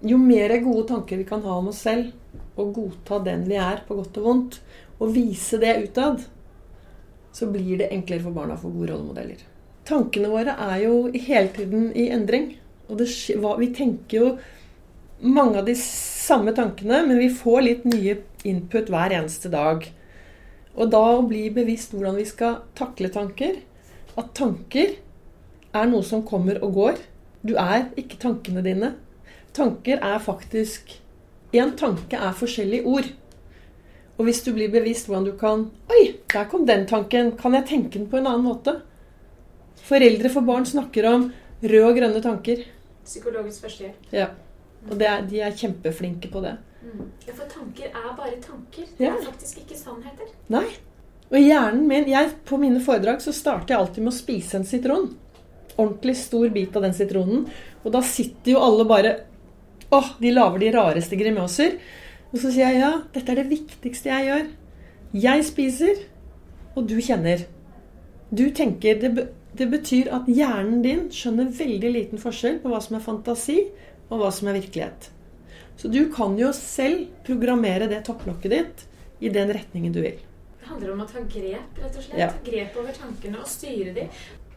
jo 0.09 0.19
mer 0.19 0.55
gode 0.63 0.87
tanker 0.89 1.19
vi 1.21 1.27
kan 1.29 1.43
ha 1.45 1.57
om 1.59 1.69
oss 1.71 1.83
selv, 1.85 2.11
og 2.57 2.73
godta 2.75 3.19
den 3.25 3.45
vi 3.49 3.57
er, 3.61 3.83
på 3.87 3.97
godt 3.97 4.19
og 4.21 4.27
vondt, 4.27 4.59
og 4.99 5.13
vise 5.15 5.59
det 5.61 5.75
utad, 5.85 6.25
så 7.33 7.49
blir 7.49 7.79
det 7.81 7.91
enklere 7.93 8.23
for 8.25 8.35
barna 8.35 8.57
å 8.57 8.61
få 8.61 8.71
gode 8.73 8.91
rollemodeller. 8.93 9.39
Tankene 9.87 10.29
våre 10.31 10.53
er 10.63 10.83
jo 10.85 10.97
hele 11.11 11.49
tiden 11.55 11.89
i 11.97 12.07
endring. 12.13 12.53
Og 12.87 12.99
det, 12.99 13.07
vi 13.59 13.69
tenker 13.75 14.17
jo 14.17 14.27
mange 15.23 15.59
av 15.59 15.67
de 15.67 15.75
samme 15.79 16.53
tankene, 16.55 17.01
men 17.07 17.19
vi 17.19 17.31
får 17.33 17.65
litt 17.65 17.87
nye 17.89 18.19
input 18.47 18.91
hver 18.91 19.15
eneste 19.17 19.51
dag. 19.51 19.85
Og 20.73 20.89
da 20.93 21.01
å 21.17 21.25
bli 21.27 21.47
bevisst 21.53 21.93
hvordan 21.93 22.17
vi 22.19 22.27
skal 22.29 22.61
takle 22.77 23.11
tanker. 23.13 23.59
At 24.19 24.33
tanker 24.37 24.95
er 25.73 25.89
noe 25.89 26.03
som 26.05 26.23
kommer 26.25 26.59
og 26.63 26.73
går. 26.77 26.99
Du 27.43 27.55
er 27.59 27.89
ikke 27.99 28.19
tankene 28.21 28.63
dine. 28.63 28.93
Tanker 29.53 29.99
er 30.01 30.19
faktisk 30.19 30.99
En 31.53 31.75
tanke 31.77 32.17
er 32.17 32.33
forskjellige 32.33 32.85
ord. 32.89 33.05
Og 34.17 34.25
hvis 34.25 34.39
du 34.45 34.51
blir 34.55 34.71
bevisst 34.73 35.05
hvordan 35.05 35.25
du 35.27 35.33
kan 35.37 35.67
Oi, 35.93 36.15
der 36.33 36.47
kom 36.49 36.65
den 36.65 36.87
tanken. 36.89 37.31
Kan 37.37 37.53
jeg 37.53 37.67
tenke 37.69 37.99
den 37.99 38.07
på 38.09 38.17
en 38.17 38.25
annen 38.29 38.45
måte? 38.47 38.79
Foreldre 39.83 40.29
for 40.33 40.41
barn 40.47 40.65
snakker 40.65 41.05
om 41.11 41.27
røde 41.61 41.85
og 41.89 41.97
grønne 41.99 42.21
tanker. 42.23 42.63
Psykologisk 43.05 43.65
førstehjelp. 43.67 44.09
Ja. 44.15 44.29
Og 44.89 44.97
det 44.99 45.07
er, 45.07 45.21
de 45.29 45.41
er 45.45 45.51
kjempeflinke 45.55 46.31
på 46.31 46.41
det. 46.43 46.55
Mm. 46.83 47.05
Ja, 47.27 47.33
for 47.37 47.45
tanker 47.51 47.91
er 47.91 48.09
bare 48.17 48.39
tanker. 48.41 48.87
Det 48.97 49.05
Ja. 49.05 49.13
er 49.13 49.21
faktisk 49.25 49.59
ikke 49.61 49.77
sannheter. 49.77 50.33
Nei. 50.49 50.65
Og 51.31 51.37
hjernen 51.39 51.87
min 51.87 52.05
jeg, 52.09 52.31
På 52.45 52.57
mine 52.57 52.79
foredrag 52.79 53.21
så 53.21 53.31
starter 53.33 53.73
jeg 53.75 53.77
alltid 53.79 54.03
med 54.03 54.13
å 54.13 54.17
spise 54.17 54.55
en 54.57 54.65
sitron. 54.65 55.17
Ordentlig 55.77 56.15
stor 56.19 56.49
bit 56.53 56.75
av 56.77 56.83
den 56.85 56.93
sitronen. 56.97 57.45
Og 57.83 57.91
da 57.95 58.01
sitter 58.05 58.53
jo 58.55 58.61
alle 58.63 58.85
bare 58.89 59.13
Åh, 59.93 60.07
de 60.19 60.31
lager 60.33 60.57
de 60.63 60.71
rareste 60.73 61.17
grimaser. 61.19 61.75
Og 62.31 62.39
så 62.41 62.49
sier 62.49 62.71
jeg 62.71 62.79
ja, 62.81 62.91
dette 63.13 63.29
er 63.29 63.41
det 63.43 63.49
viktigste 63.51 64.09
jeg 64.09 64.25
gjør. 64.25 64.47
Jeg 65.21 65.43
spiser, 65.45 65.99
og 66.73 66.87
du 66.89 66.95
kjenner. 66.97 67.43
Du 68.33 68.47
tenker 68.57 68.97
det, 69.03 69.11
be- 69.13 69.27
Det 69.53 69.67
betyr 69.69 70.07
at 70.17 70.25
hjernen 70.25 70.79
din 70.81 71.03
skjønner 71.13 71.51
veldig 71.53 71.91
liten 71.93 72.17
forskjell 72.17 72.55
på 72.63 72.71
hva 72.71 72.79
som 72.81 72.95
er 72.97 73.03
fantasi, 73.05 73.59
og 74.09 74.17
hva 74.23 74.31
som 74.33 74.49
er 74.49 74.57
virkelighet. 74.57 75.11
Så 75.77 75.91
du 75.93 76.07
kan 76.13 76.33
jo 76.41 76.49
selv 76.57 77.03
programmere 77.27 77.85
det 77.89 78.01
topplokket 78.07 78.49
ditt 78.55 78.81
i 79.21 79.29
den 79.29 79.53
retningen 79.53 79.93
du 79.93 80.01
vil. 80.01 80.17
Det 80.57 80.71
handler 80.71 80.95
om 80.95 81.03
å 81.03 81.07
ta 81.11 81.21
grep, 81.21 81.77
rett 81.83 81.97
og 81.99 82.01
slett. 82.01 82.17
Ja. 82.17 82.31
Ta 82.33 82.49
grep 82.49 82.77
over 82.81 82.97
tankene 82.97 83.37
og 83.43 83.49
styre 83.51 83.93
de. 83.93 84.07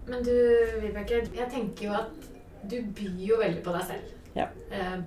Men 0.06 0.22
du, 0.22 0.34
Vibeke, 0.82 1.22
jeg 1.34 1.48
tenker 1.50 1.88
jo 1.88 1.96
at 1.98 2.28
du 2.70 2.76
byr 2.94 3.16
jo 3.26 3.38
veldig 3.40 3.62
på 3.64 3.72
deg 3.75 3.88
selv. 3.88 4.12
Ja. 4.36 4.46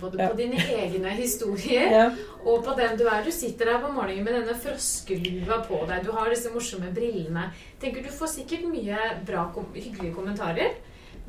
både 0.00 0.18
Ja. 0.24 0.28
på 0.32 0.36
dine 0.40 0.58
egne 0.82 1.10
historier 1.14 1.90
Ja. 1.92 2.04
og 2.44 2.64
på 2.66 2.74
den 2.76 2.96
du 2.98 3.04
er. 3.06 3.22
Du 3.24 3.30
sitter 3.30 3.64
der 3.70 3.78
på 3.84 3.92
morgenen 3.94 4.24
med 4.26 4.34
denne 4.34 4.56
froskelua 4.58 5.60
på 5.68 5.84
deg. 5.88 6.04
Du 6.04 6.10
har 6.16 6.28
disse 6.32 6.50
morsomme 6.50 6.90
brillene. 6.94 7.46
Tenker 7.80 8.02
Du 8.02 8.10
får 8.10 8.26
sikkert 8.34 8.64
mye 8.68 8.96
bra, 9.28 9.44
hyggelige 9.74 10.14
kommentarer. 10.16 10.74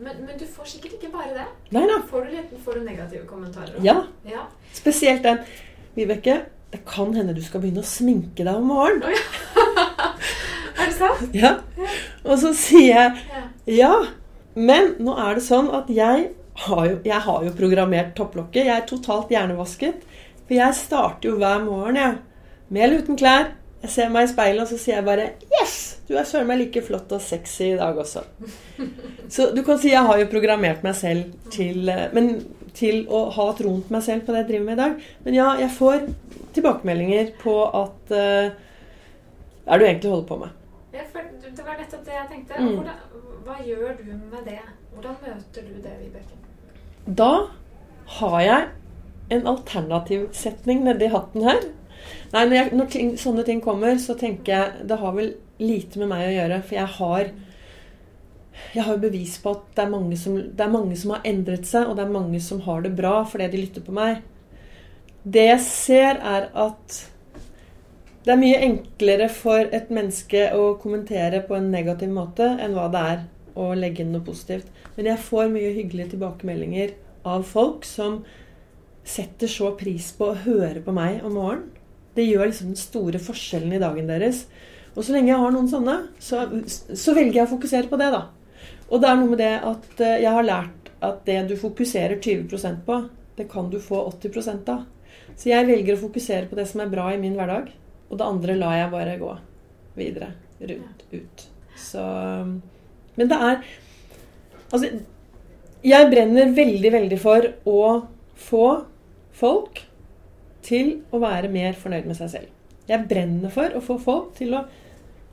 Men, 0.02 0.24
men 0.26 0.38
du 0.40 0.46
får 0.50 0.66
sikkert 0.72 0.96
ikke 0.98 1.12
bare 1.14 1.36
det. 1.36 1.46
Nei 1.76 1.84
nei. 1.86 2.00
Får 2.10 2.26
du, 2.26 2.32
litt, 2.34 2.56
får 2.66 2.80
du 2.80 2.86
negative 2.88 3.26
kommentarer? 3.30 3.76
Ja. 3.86 4.00
ja. 4.26 4.48
Spesielt 4.74 5.22
den. 5.24 5.44
Vibeke, 5.96 6.40
det 6.72 6.82
kan 6.88 7.14
hende 7.14 7.36
du 7.38 7.42
skal 7.46 7.62
begynne 7.62 7.84
å 7.84 7.88
sminke 7.88 8.42
deg 8.48 8.56
om 8.56 8.72
morgenen. 8.72 9.14
Er 10.82 10.88
det 10.88 10.96
sant? 10.98 11.36
Ja. 11.38 11.52
Og 12.26 12.40
så 12.42 12.50
sier 12.58 12.88
jeg 12.96 13.41
Ja. 13.66 13.78
ja, 13.78 13.96
men 14.54 14.96
nå 15.00 15.16
er 15.22 15.38
det 15.38 15.46
sånn 15.46 15.70
at 15.76 15.90
jeg 15.94 16.32
har 16.66 16.84
jo, 16.88 16.98
jeg 17.08 17.24
har 17.26 17.46
jo 17.46 17.54
programmert 17.56 18.14
topplokket. 18.18 18.66
Jeg 18.68 18.76
er 18.76 18.88
totalt 18.90 19.32
hjernevasket. 19.32 20.04
For 20.44 20.58
jeg 20.58 20.78
starter 20.78 21.32
jo 21.32 21.38
hver 21.40 21.64
morgen, 21.64 22.00
jeg. 22.00 22.18
Med 22.72 22.88
eller 22.88 23.04
uten 23.06 23.20
klær. 23.20 23.54
Jeg 23.82 23.94
ser 23.96 24.12
meg 24.14 24.28
i 24.28 24.32
speilet, 24.32 24.62
og 24.62 24.70
så 24.70 24.78
sier 24.78 25.00
jeg 25.00 25.08
bare 25.08 25.32
Yes! 25.58 25.78
Du 26.06 26.18
er 26.20 26.26
søren 26.28 26.50
meg 26.50 26.60
like 26.60 26.84
flott 26.84 27.14
og 27.16 27.22
sexy 27.24 27.72
i 27.72 27.78
dag 27.80 27.98
også. 27.98 28.26
Så 29.32 29.48
du 29.56 29.62
kan 29.64 29.80
si 29.80 29.94
jeg 29.94 30.04
har 30.04 30.20
jo 30.20 30.28
programmert 30.30 30.84
meg 30.84 30.98
selv 31.00 31.32
til, 31.54 31.88
eh, 31.90 32.10
men, 32.12 32.34
til 32.76 33.06
å 33.08 33.24
ha 33.32 33.46
troen 33.56 33.80
på 33.86 33.96
meg 33.96 34.04
selv 34.04 34.26
på 34.28 34.36
det 34.36 34.44
jeg 34.44 34.50
driver 34.50 34.66
med 34.68 34.76
i 34.76 34.82
dag. 34.82 35.08
Men 35.24 35.38
ja, 35.38 35.48
jeg 35.62 35.72
får 35.78 36.04
tilbakemeldinger 36.58 37.32
på 37.40 37.56
at 37.64 38.12
uh, 38.12 38.52
er 38.52 39.72
det 39.72 39.80
du 39.80 39.88
egentlig 39.88 40.12
holder 40.12 40.28
på 40.28 40.40
med? 40.42 40.61
Det 41.56 41.66
var 41.66 41.80
nettopp 41.80 42.06
det 42.08 42.16
jeg 42.16 42.30
tenkte. 42.30 42.60
Mm. 42.60 42.70
Hvordan, 42.78 43.02
hva 43.46 43.58
gjør 43.66 43.98
du 44.00 44.06
med 44.14 44.46
det? 44.48 44.62
Hvordan 44.94 45.18
møter 45.26 45.68
du 45.68 45.74
det, 45.84 45.98
Vibeke? 46.00 46.40
Da 47.06 47.32
har 48.20 48.40
jeg 48.46 48.68
en 49.32 49.48
alternativsetning 49.48 50.84
nedi 50.86 51.10
hatten 51.12 51.48
her. 51.48 51.62
Nei, 52.32 52.44
når, 52.46 52.56
jeg, 52.56 52.74
når 52.76 52.90
ting, 52.92 53.14
sånne 53.20 53.46
ting 53.48 53.62
kommer, 53.64 53.96
så 54.02 54.16
tenker 54.20 54.54
jeg 54.54 54.90
det 54.90 55.00
har 55.00 55.16
vel 55.16 55.34
lite 55.62 56.02
med 56.02 56.12
meg 56.12 56.28
å 56.28 56.36
gjøre. 56.36 56.60
For 56.66 56.80
jeg 56.80 56.94
har 56.98 57.32
jeg 58.72 58.84
har 58.88 59.00
bevis 59.02 59.38
på 59.42 59.54
at 59.56 59.64
det 59.76 59.84
er, 59.84 59.92
mange 59.92 60.18
som, 60.20 60.36
det 60.38 60.64
er 60.64 60.72
mange 60.72 60.98
som 61.00 61.16
har 61.16 61.26
endret 61.28 61.68
seg, 61.68 61.88
og 61.88 61.98
det 61.98 62.06
er 62.06 62.14
mange 62.14 62.42
som 62.44 62.62
har 62.66 62.84
det 62.86 62.94
bra 62.98 63.22
fordi 63.28 63.48
de 63.52 63.64
lytter 63.64 63.86
på 63.86 63.96
meg. 63.96 64.22
Det 65.24 65.48
jeg 65.48 65.64
ser, 65.66 66.20
er 66.20 66.48
at 66.58 67.00
det 68.22 68.34
er 68.34 68.42
mye 68.42 68.62
enklere 68.62 69.28
for 69.34 69.66
et 69.74 69.90
menneske 69.94 70.50
å 70.54 70.76
kommentere 70.82 71.42
på 71.48 71.56
en 71.58 71.72
negativ 71.74 72.12
måte 72.14 72.46
enn 72.62 72.76
hva 72.78 72.86
det 72.94 73.02
er 73.14 73.24
å 73.58 73.72
legge 73.76 74.04
inn 74.04 74.12
noe 74.14 74.26
positivt. 74.26 74.68
Men 74.96 75.10
jeg 75.10 75.24
får 75.26 75.50
mye 75.54 75.72
hyggelige 75.74 76.14
tilbakemeldinger 76.14 76.94
av 77.28 77.46
folk 77.50 77.86
som 77.88 78.22
setter 79.08 79.50
så 79.50 79.72
pris 79.80 80.12
på 80.14 80.30
å 80.30 80.38
høre 80.44 80.84
på 80.86 80.94
meg 80.94 81.26
om 81.26 81.34
morgenen. 81.40 81.72
Det 82.14 82.28
gjør 82.28 82.50
liksom 82.50 82.74
den 82.74 82.80
store 82.80 83.22
forskjellen 83.24 83.74
i 83.74 83.82
dagen 83.82 84.10
deres. 84.12 84.46
Og 84.94 85.06
så 85.08 85.16
lenge 85.16 85.32
jeg 85.32 85.40
har 85.40 85.54
noen 85.56 85.70
sånne, 85.72 85.98
så, 86.20 86.44
så 86.68 87.16
velger 87.16 87.40
jeg 87.40 87.48
å 87.48 87.54
fokusere 87.54 87.90
på 87.90 88.00
det, 88.02 88.12
da. 88.12 88.26
Og 88.92 89.02
det 89.02 89.08
er 89.08 89.20
noe 89.20 89.32
med 89.32 89.40
det 89.40 89.54
at 89.64 90.02
eh, 90.04 90.18
jeg 90.26 90.36
har 90.36 90.46
lært 90.46 90.90
at 91.02 91.22
det 91.26 91.38
du 91.50 91.56
fokuserer 91.58 92.20
20% 92.20 92.84
på, 92.86 92.98
det 93.40 93.48
kan 93.50 93.72
du 93.72 93.80
få 93.82 94.04
80 94.12 94.68
av. 94.70 94.84
Så 95.40 95.50
jeg 95.50 95.70
velger 95.70 95.96
å 95.96 96.04
fokusere 96.04 96.50
på 96.52 96.60
det 96.60 96.68
som 96.70 96.84
er 96.84 96.92
bra 96.92 97.08
i 97.14 97.22
min 97.22 97.38
hverdag. 97.40 97.72
Og 98.12 98.20
det 98.20 98.28
andre 98.28 98.58
lar 98.60 98.76
jeg 98.76 98.92
bare 98.92 99.18
gå 99.22 99.32
videre. 99.96 100.34
Rundt, 100.62 101.06
ut. 101.12 101.48
Så 101.80 102.04
Men 103.16 103.30
det 103.32 103.38
er 103.38 103.64
Altså, 104.72 104.88
jeg 105.84 106.08
brenner 106.12 106.54
veldig, 106.56 106.92
veldig 106.94 107.18
for 107.20 107.48
å 107.68 107.80
få 108.40 108.68
folk 109.36 109.82
til 110.64 110.94
å 111.12 111.20
være 111.20 111.50
mer 111.52 111.76
fornøyd 111.76 112.08
med 112.08 112.16
seg 112.20 112.30
selv. 112.32 112.54
Jeg 112.88 113.08
brenner 113.10 113.52
for 113.52 113.76
å 113.76 113.82
få 113.84 113.98
folk 114.00 114.38
til 114.40 114.56
å 114.56 114.66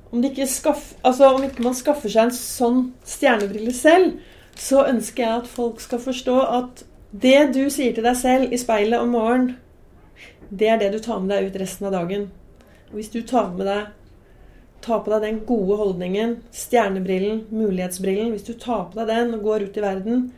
Om, 0.09 0.23
ikke, 0.25 0.47
skaff, 0.49 0.95
altså, 1.05 1.27
om 1.37 1.43
ikke 1.45 1.61
man 1.61 1.75
skaffer 1.77 2.09
seg 2.09 2.31
en 2.31 2.31
sånn 2.33 2.79
stjernebrille 3.05 3.75
selv, 3.77 4.15
så 4.57 4.87
ønsker 4.89 5.21
jeg 5.21 5.41
at 5.43 5.51
folk 5.53 5.83
skal 5.85 6.01
forstå 6.01 6.37
at 6.49 6.81
det 7.13 7.51
du 7.53 7.67
sier 7.69 7.93
til 7.93 8.09
deg 8.09 8.17
selv 8.17 8.55
i 8.55 8.57
speilet 8.57 9.05
om 9.05 9.13
morgenen, 9.13 9.59
det 10.49 10.71
er 10.73 10.81
det 10.81 10.95
du 10.95 10.99
tar 11.05 11.21
med 11.21 11.35
deg 11.35 11.51
ut 11.51 11.59
resten 11.61 11.91
av 11.91 11.93
dagen. 11.93 12.25
Hvis 12.95 13.11
du 13.13 13.21
tar 13.23 13.53
med 13.55 13.67
deg 13.69 13.95
tar 14.85 15.01
på 15.03 15.11
deg 15.11 15.25
den 15.25 15.39
gode 15.47 15.77
holdningen, 15.81 16.37
stjernebrillen, 16.55 17.47
mulighetsbrillen 17.51 18.31
Hvis 18.35 18.47
du 18.47 18.53
tar 18.55 18.89
på 18.91 19.01
deg 19.01 19.11
den 19.11 19.35
og 19.37 19.47
går 19.47 19.67
ut 19.69 19.79
i 19.79 19.85
verden, 19.85 20.29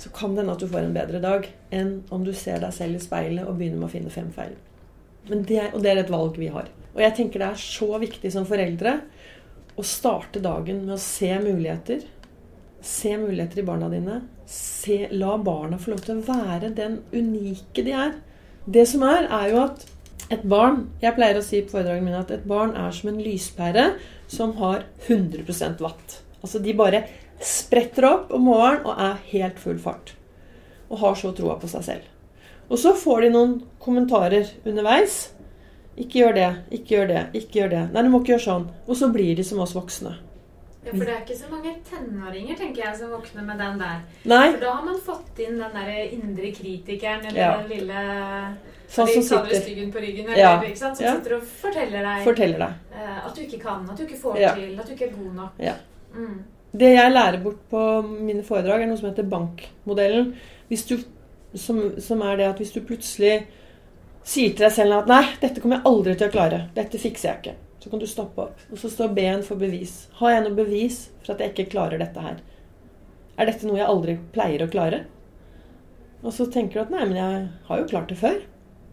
så 0.00 0.12
kan 0.14 0.32
det 0.32 0.44
hende 0.44 0.54
at 0.54 0.62
du 0.62 0.68
får 0.70 0.86
en 0.86 0.94
bedre 0.96 1.20
dag 1.20 1.48
enn 1.76 1.90
om 2.14 2.22
du 2.24 2.32
ser 2.36 2.62
deg 2.62 2.72
selv 2.72 2.96
i 2.96 3.02
speilet 3.02 3.44
og 3.44 3.58
begynner 3.58 3.82
med 3.82 3.90
å 3.90 3.92
finne 3.92 4.12
fem 4.14 4.30
feil. 4.32 4.54
Det, 5.28 5.58
og 5.74 5.82
det 5.84 5.90
er 5.90 6.00
et 6.00 6.12
valg 6.12 6.38
vi 6.40 6.48
har. 6.54 6.70
Og 6.94 7.02
jeg 7.04 7.16
tenker 7.18 7.42
det 7.42 7.50
er 7.50 7.60
så 7.60 7.90
viktig 8.00 8.32
som 8.32 8.48
foreldre 8.48 8.96
å 9.78 9.84
starte 9.86 10.40
dagen 10.42 10.86
med 10.86 10.96
å 10.96 11.02
se 11.02 11.28
muligheter. 11.42 12.06
Se 12.80 13.12
muligheter 13.20 13.60
i 13.60 13.66
barna 13.68 13.90
dine. 13.92 14.22
Se, 14.48 15.02
la 15.12 15.36
barna 15.36 15.78
få 15.78 15.92
lov 15.92 16.02
til 16.06 16.16
å 16.16 16.26
være 16.30 16.72
den 16.74 17.02
unike 17.12 17.84
de 17.84 17.94
er. 17.94 18.16
Det 18.64 18.86
som 18.88 19.04
er, 19.06 19.28
er 19.28 19.52
jo 19.52 19.62
at 19.66 19.84
et 20.30 20.42
barn 20.46 20.84
Jeg 21.02 21.16
pleier 21.16 21.38
å 21.38 21.42
si 21.44 21.60
på 21.64 21.74
foredragene 21.74 22.06
mine 22.06 22.20
at 22.22 22.30
et 22.30 22.44
barn 22.48 22.76
er 22.78 22.92
som 22.94 23.10
en 23.10 23.18
lyspære 23.22 23.86
som 24.30 24.52
har 24.60 24.84
100% 25.08 25.80
watt. 25.82 26.20
Altså 26.42 26.60
de 26.62 26.74
bare 26.78 27.04
spretter 27.42 28.06
opp 28.06 28.32
om 28.36 28.46
morgenen 28.46 28.86
og 28.86 29.00
er 29.00 29.18
helt 29.32 29.58
full 29.58 29.78
fart. 29.82 30.14
Og 30.90 31.02
har 31.02 31.18
så 31.18 31.32
troa 31.34 31.58
på 31.60 31.68
seg 31.70 31.84
selv. 31.86 32.08
Og 32.70 32.78
så 32.78 32.94
får 32.94 33.26
de 33.26 33.30
noen 33.34 33.54
kommentarer 33.82 34.46
underveis. 34.64 35.32
Ikke 35.98 36.22
gjør 36.22 36.34
det, 36.38 36.48
ikke 36.78 36.94
gjør 36.94 37.08
det, 37.10 37.22
ikke 37.40 37.58
gjør 37.60 37.70
det. 37.74 37.84
Nei, 37.92 38.02
du 38.06 38.10
må 38.12 38.20
ikke 38.22 38.36
gjøre 38.36 38.46
sånn. 38.46 38.66
Og 38.86 38.96
så 38.96 39.08
blir 39.12 39.34
de 39.36 39.44
som 39.44 39.58
oss 39.64 39.74
voksne. 39.74 40.14
Ja, 40.80 40.94
For 40.94 41.04
det 41.04 41.12
er 41.12 41.24
ikke 41.26 41.36
så 41.36 41.48
mange 41.50 41.74
tenåringer 41.90 42.56
tenker 42.56 42.86
jeg, 42.86 42.96
som 42.96 43.10
våkner 43.12 43.44
med 43.44 43.58
den 43.60 43.80
der. 43.82 43.98
Nei, 44.30 44.46
For 44.54 44.62
da 44.62 44.70
har 44.78 44.86
man 44.86 45.00
fått 45.04 45.42
inn 45.44 45.58
den 45.60 45.74
der 45.76 45.90
indre 46.16 46.52
kritikeren, 46.56 47.26
eller 47.26 47.40
Ja. 47.40 47.50
den 47.58 47.68
lille 47.74 48.04
sånn 48.90 49.08
som 49.14 49.22
sitter 49.22 49.60
styggen 49.62 49.92
på 49.94 50.00
ryggen, 50.02 50.26
eller, 50.26 50.40
Ja. 50.42 50.54
ikke 50.62 50.78
sant? 50.78 50.96
som 50.96 51.06
Ja. 51.06 51.14
sitter 51.16 51.36
og 51.36 51.42
forteller 51.42 52.02
deg 52.08 52.24
forteller 52.26 52.58
deg. 52.58 52.72
Uh, 52.92 53.26
at 53.26 53.34
du 53.34 53.42
ikke 53.42 53.60
kan, 53.60 53.84
at 53.90 53.96
du 53.96 54.02
ikke 54.04 54.18
får 54.18 54.38
Ja. 54.40 54.54
til, 54.54 54.80
at 54.80 54.86
du 54.86 54.92
ikke 54.94 55.06
er 55.08 55.16
god 55.16 55.34
nok. 55.34 55.52
Ja. 55.58 55.74
Mm. 56.14 56.42
Det 56.76 56.94
jeg 56.94 57.12
lærer 57.12 57.42
bort 57.42 57.68
på 57.70 58.02
mine 58.02 58.42
foredrag, 58.42 58.82
er 58.82 58.86
noe 58.86 58.96
som 58.96 59.10
heter 59.10 59.28
bankmodellen. 59.28 60.34
Hvis 60.68 60.86
du, 60.86 60.98
som, 61.54 62.00
som 62.00 62.22
er 62.22 62.36
det 62.36 62.46
at 62.46 62.58
hvis 62.58 62.72
du 62.72 62.80
plutselig 62.80 63.46
sier 64.22 64.50
til 64.54 64.66
deg 64.66 64.72
selv 64.72 64.98
at 64.98 65.06
'nei, 65.06 65.24
dette 65.40 65.60
kommer 65.60 65.76
jeg 65.76 65.84
aldri 65.86 66.14
til 66.16 66.28
å 66.28 66.32
klare', 66.32 66.68
'dette 66.74 66.98
fikser 66.98 67.28
jeg 67.28 67.38
ikke', 67.42 67.54
så 67.80 67.90
kan 67.90 67.98
du 67.98 68.06
stoppe 68.06 68.38
opp. 68.38 68.58
Og 68.70 68.78
så 68.78 68.90
står 68.90 69.14
B-en 69.14 69.42
for 69.42 69.56
bevis. 69.56 70.08
Har 70.20 70.30
jeg 70.30 70.44
noe 70.44 70.54
bevis 70.54 71.08
for 71.24 71.32
at 71.32 71.40
jeg 71.40 71.54
ikke 71.54 71.70
klarer 71.70 71.98
dette 71.98 72.20
her? 72.20 72.36
Er 73.38 73.46
dette 73.46 73.66
noe 73.66 73.78
jeg 73.78 73.86
aldri 73.88 74.18
pleier 74.32 74.66
å 74.66 74.70
klare? 74.70 75.04
Og 76.22 76.32
så 76.32 76.46
tenker 76.52 76.74
du 76.74 76.80
at 76.80 76.90
'nei, 76.90 77.04
men 77.06 77.16
jeg 77.16 77.48
har 77.66 77.78
jo 77.78 77.86
klart 77.86 78.08
det 78.08 78.18
før'. 78.18 78.42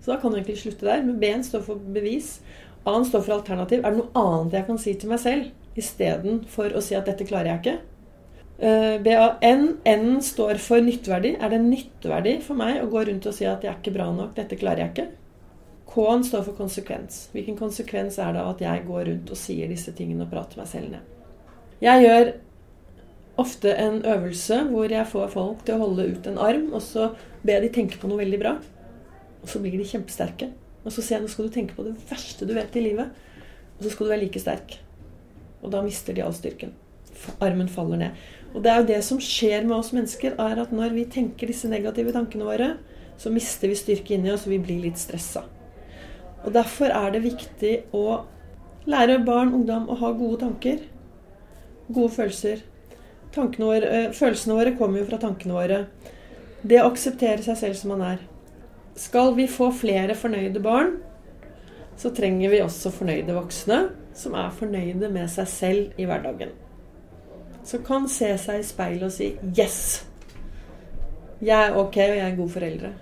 Så 0.07 0.13
da 0.13 0.21
kan 0.21 0.31
du 0.31 0.37
egentlig 0.37 0.61
slutte 0.61 0.85
der. 0.87 1.01
Men 1.03 1.19
B-en 1.19 1.41
står 1.43 1.65
for 1.65 1.75
bevis. 1.75 2.37
A-en 2.87 3.03
står 3.03 3.25
for 3.25 3.35
alternativ. 3.35 3.81
Er 3.83 3.91
det 3.91 3.99
noe 3.99 4.21
annet 4.21 4.53
jeg 4.55 4.67
kan 4.69 4.77
si 4.79 4.93
til 4.95 5.11
meg 5.11 5.19
selv 5.19 5.49
istedenfor 5.75 6.71
å 6.71 6.81
si 6.81 6.95
at 6.95 7.09
'dette 7.09 7.27
klarer 7.27 7.49
jeg 7.51 7.59
ikke'? 7.59 7.79
Eh, 8.59 8.95
BAN. 9.03 9.67
N 9.83 10.21
står 10.23 10.63
for 10.63 10.79
nytteverdi. 10.79 11.35
Er 11.35 11.51
det 11.51 11.59
nytteverdi 11.59 12.37
for 12.41 12.55
meg 12.55 12.79
å 12.79 12.87
gå 12.87 13.03
rundt 13.09 13.27
og 13.27 13.35
si 13.35 13.43
at 13.43 13.67
jeg 13.67 13.73
er 13.73 13.81
ikke 13.81 13.97
bra 13.99 14.07
nok, 14.15 14.31
dette 14.39 14.55
klarer 14.55 14.85
jeg 14.85 14.93
ikke? 14.93 15.07
K-en 15.91 16.23
står 16.23 16.47
for 16.47 16.53
konsekvens. 16.53 17.27
Hvilken 17.35 17.59
konsekvens 17.59 18.17
er 18.17 18.31
det 18.31 18.41
av 18.45 18.55
at 18.55 18.63
jeg 18.63 18.87
går 18.87 19.03
rundt 19.11 19.29
og 19.35 19.37
sier 19.43 19.67
disse 19.67 19.91
tingene 19.91 20.23
og 20.23 20.31
prater 20.31 20.63
meg 20.63 20.71
selv 20.71 20.95
ned? 20.95 21.03
Jeg 21.83 22.07
gjør 22.07 22.33
ofte 23.37 23.75
en 23.75 23.99
øvelse 24.05 24.63
hvor 24.71 24.87
jeg 24.87 25.11
får 25.11 25.27
folk 25.35 25.65
til 25.65 25.75
å 25.75 25.83
holde 25.83 26.07
ut 26.15 26.31
en 26.31 26.39
arm, 26.41 26.71
og 26.71 26.81
så 26.81 27.11
ber 27.43 27.59
jeg 27.59 27.67
de 27.67 27.75
tenke 27.75 27.99
på 27.99 28.07
noe 28.07 28.23
veldig 28.23 28.39
bra. 28.41 28.55
Og 29.41 29.51
så 29.51 29.62
blir 29.63 29.77
de 29.77 29.88
kjempesterke. 29.88 30.51
Og 30.84 30.94
så 30.94 31.03
sier 31.03 31.17
jeg 31.17 31.25
nå 31.25 31.32
skal 31.32 31.48
du 31.48 31.53
tenke 31.53 31.75
på 31.75 31.86
det 31.86 31.96
verste 32.10 32.48
du 32.48 32.53
vet 32.56 32.75
i 32.79 32.84
livet, 32.86 33.15
og 33.77 33.82
så 33.84 33.91
skal 33.91 34.08
du 34.08 34.12
være 34.13 34.24
like 34.24 34.41
sterk. 34.41 34.77
Og 35.62 35.74
da 35.74 35.82
mister 35.84 36.15
de 36.15 36.24
all 36.24 36.36
styrken. 36.36 36.72
Armen 37.44 37.67
faller 37.72 38.00
ned. 38.00 38.22
Og 38.53 38.63
det 38.63 38.72
er 38.72 38.79
jo 38.79 38.88
det 38.94 39.01
som 39.06 39.20
skjer 39.22 39.65
med 39.67 39.75
oss 39.77 39.91
mennesker, 39.96 40.38
er 40.39 40.62
at 40.62 40.72
når 40.74 40.96
vi 40.96 41.03
tenker 41.12 41.50
disse 41.50 41.70
negative 41.70 42.13
tankene 42.15 42.48
våre, 42.48 42.70
så 43.17 43.34
mister 43.34 43.70
vi 43.70 43.77
styrke 43.77 44.15
inni 44.15 44.32
oss, 44.32 44.46
og 44.48 44.53
vi 44.53 44.62
blir 44.63 44.86
litt 44.86 45.01
stressa. 45.01 45.44
Og 46.46 46.53
derfor 46.56 46.94
er 46.94 47.12
det 47.13 47.25
viktig 47.25 47.74
å 47.98 48.22
lære 48.88 49.20
barn, 49.27 49.51
ungdom, 49.58 49.89
å 49.91 49.98
ha 50.00 50.13
gode 50.15 50.39
tanker. 50.46 50.79
Gode 51.89 52.13
følelser. 52.15 52.63
Våre, 53.36 53.84
eh, 53.84 54.12
følelsene 54.15 54.56
våre 54.56 54.75
kommer 54.77 55.01
jo 55.01 55.10
fra 55.10 55.20
tankene 55.22 55.53
våre. 55.53 55.86
Det 56.63 56.79
å 56.82 56.88
akseptere 56.89 57.44
seg 57.44 57.58
selv 57.58 57.75
som 57.75 57.91
man 57.94 58.01
er. 58.01 58.24
Skal 58.98 59.36
vi 59.38 59.46
få 59.48 59.70
flere 59.72 60.16
fornøyde 60.18 60.62
barn, 60.63 60.98
så 61.98 62.10
trenger 62.13 62.50
vi 62.50 62.62
også 62.66 62.92
fornøyde 62.94 63.36
voksne 63.38 63.82
som 64.18 64.34
er 64.34 64.54
fornøyde 64.54 65.10
med 65.13 65.30
seg 65.30 65.50
selv 65.51 66.00
i 66.01 66.06
hverdagen. 66.10 66.54
Som 67.68 67.84
kan 67.86 68.08
se 68.10 68.32
seg 68.42 68.62
i 68.62 68.66
speilet 68.66 69.04
og 69.06 69.12
si 69.13 69.36
'yes'. 69.44 70.04
Jeg 71.42 71.68
er 71.68 71.75
ok, 71.77 71.98
og 71.98 72.16
jeg 72.18 72.20
er 72.20 72.27
en 72.27 72.38
god 72.38 72.50
foreldre. 72.50 72.94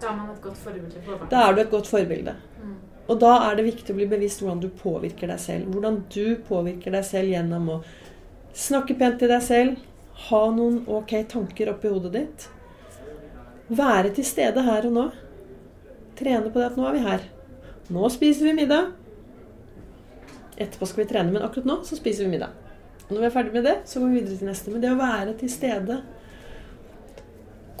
Da 0.00 0.06
er 0.06 0.16
man 0.16 0.30
et 0.30 0.42
godt 0.42 0.56
forbilde 0.56 1.02
for 1.04 1.16
barn. 1.16 1.28
Da 1.30 1.36
er 1.36 1.54
du 1.54 1.60
et 1.60 1.70
godt 1.70 1.86
forbilde. 1.86 2.34
Mm. 2.64 2.74
Og 3.08 3.20
da 3.20 3.32
er 3.50 3.56
det 3.56 3.64
viktig 3.64 3.92
å 3.92 3.96
bli 3.96 4.06
bevisst 4.06 4.40
hvordan 4.40 4.60
du 4.60 4.68
påvirker 4.68 5.26
deg 5.26 5.40
selv. 5.40 5.66
Hvordan 5.66 6.04
du 6.14 6.36
påvirker 6.48 6.90
deg 6.90 7.04
selv 7.04 7.28
gjennom 7.28 7.68
å 7.68 7.82
snakke 8.54 8.94
pent 8.94 9.18
til 9.18 9.28
deg 9.28 9.42
selv, 9.42 9.76
ha 10.30 10.50
noen 10.50 10.84
ok 10.88 11.24
tanker 11.28 11.70
oppi 11.70 11.88
hodet 11.88 12.12
ditt. 12.12 12.48
Være 13.70 14.10
til 14.14 14.26
stede 14.26 14.62
her 14.66 14.86
og 14.88 14.92
nå. 14.92 15.04
Trene 16.18 16.50
på 16.50 16.58
det 16.58 16.72
at 16.72 16.78
nå 16.78 16.88
er 16.88 16.96
vi 16.96 17.04
her. 17.04 17.28
Nå 17.90 18.08
spiser 18.10 18.48
vi 18.48 18.56
middag. 18.58 18.90
Etterpå 20.60 20.88
skal 20.88 21.04
vi 21.04 21.08
trene, 21.12 21.32
men 21.32 21.44
akkurat 21.46 21.68
nå 21.70 21.78
så 21.86 21.98
spiser 21.98 22.26
vi 22.26 22.34
middag. 22.34 22.56
Og 23.06 23.14
når 23.14 23.22
vi 23.22 23.28
er 23.28 23.34
ferdig 23.34 23.54
med 23.54 23.64
det, 23.66 23.76
så 23.84 24.00
går 24.00 24.10
vi 24.10 24.20
videre 24.20 24.36
til 24.38 24.50
neste. 24.50 24.70
Men 24.70 24.82
det 24.82 24.90
å 24.92 24.98
være 24.98 25.36
til 25.38 25.50
stede 25.50 26.02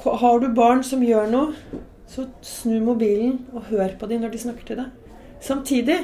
Har 0.00 0.38
du 0.40 0.46
barn 0.56 0.80
som 0.86 1.02
gjør 1.04 1.26
noe, 1.28 1.74
så 2.08 2.24
snu 2.42 2.78
mobilen 2.82 3.36
og 3.52 3.68
hør 3.68 3.92
på 4.00 4.06
dem 4.08 4.22
når 4.22 4.32
de 4.32 4.38
snakker 4.40 4.66
til 4.66 4.78
deg. 4.80 5.18
Samtidig 5.40 5.98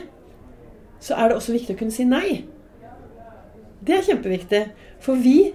så 1.01 1.15
er 1.15 1.29
det 1.29 1.39
også 1.39 1.55
viktig 1.55 1.75
å 1.75 1.79
kunne 1.81 1.95
si 1.95 2.05
nei. 2.05 2.45
Det 3.87 3.97
er 3.97 4.05
kjempeviktig. 4.07 4.63
For 5.01 5.19
vi 5.19 5.55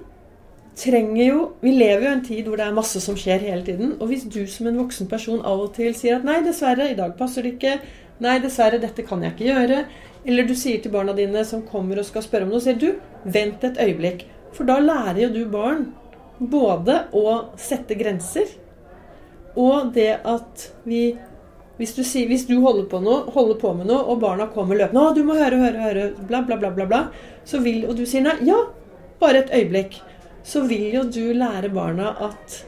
trenger 0.78 1.25
jo 1.25 1.40
Vi 1.62 1.72
lever 1.75 2.06
jo 2.06 2.10
i 2.10 2.13
en 2.13 2.24
tid 2.25 2.48
hvor 2.48 2.60
det 2.60 2.68
er 2.68 2.75
masse 2.75 3.01
som 3.04 3.18
skjer 3.20 3.44
hele 3.44 3.63
tiden. 3.66 3.96
Og 4.00 4.12
hvis 4.12 4.24
du 4.24 4.46
som 4.48 4.70
en 4.70 4.80
voksen 4.84 5.10
person 5.12 5.42
av 5.46 5.66
og 5.66 5.74
til 5.75 5.94
sier 5.98 6.20
at 6.20 6.28
'nei, 6.28 6.42
dessverre, 6.46 6.92
i 6.92 6.98
dag 6.98 7.18
passer 7.18 7.44
det 7.44 7.58
ikke', 7.58 7.80
'nei, 8.22 8.40
dessverre, 8.40 8.80
dette 8.80 9.04
kan 9.04 9.24
jeg 9.24 9.34
ikke 9.34 9.50
gjøre', 9.51 9.86
eller 10.25 10.48
du 10.48 10.56
sier 10.56 10.82
til 10.82 10.92
barna 10.92 11.13
dine 11.13 11.46
som 11.46 11.63
kommer 11.63 12.00
og 12.00 12.06
skal 12.06 12.22
spørre 12.22 12.44
om 12.44 12.50
noe, 12.50 12.62
sier 12.62 12.80
du 12.80 12.96
'vent 13.25 13.63
et 13.63 13.78
øyeblikk'. 13.78 14.25
For 14.54 14.63
da 14.63 14.80
lærer 14.80 15.24
jo 15.24 15.30
du 15.30 15.46
barn 15.46 15.94
både 16.40 17.08
å 17.13 17.54
sette 17.58 17.96
grenser 17.96 18.48
og 19.56 19.94
det 19.94 20.20
at 20.25 20.72
vi 20.86 21.18
hvis 21.82 21.96
du, 21.98 22.04
sier, 22.06 22.28
hvis 22.30 22.44
du 22.46 22.60
holder, 22.62 22.86
på 22.86 23.00
noe, 23.01 23.24
holder 23.34 23.58
på 23.58 23.72
med 23.74 23.88
noe, 23.90 24.04
og 24.06 24.20
barna 24.22 24.46
kommer 24.54 24.78
løpende 24.78 25.01
'Å, 25.01 25.16
du 25.16 25.24
må 25.25 25.34
høre, 25.34 25.58
høre, 25.58 25.80
høre', 25.82 26.28
bla, 26.28 26.44
bla, 26.46 26.58
bla, 26.62 26.70
bla, 26.70 26.86
bla, 26.86 27.00
så 27.44 27.58
vil, 27.58 27.88
og 27.90 27.96
du 27.98 28.06
sier 28.06 28.22
nei, 28.22 28.36
ja, 28.46 28.60
bare 29.20 29.42
et 29.42 29.50
øyeblikk, 29.50 29.98
så 30.43 30.63
vil 30.67 30.91
jo 30.93 31.03
du 31.03 31.33
lære 31.38 31.69
barna 31.74 32.15
at 32.27 32.65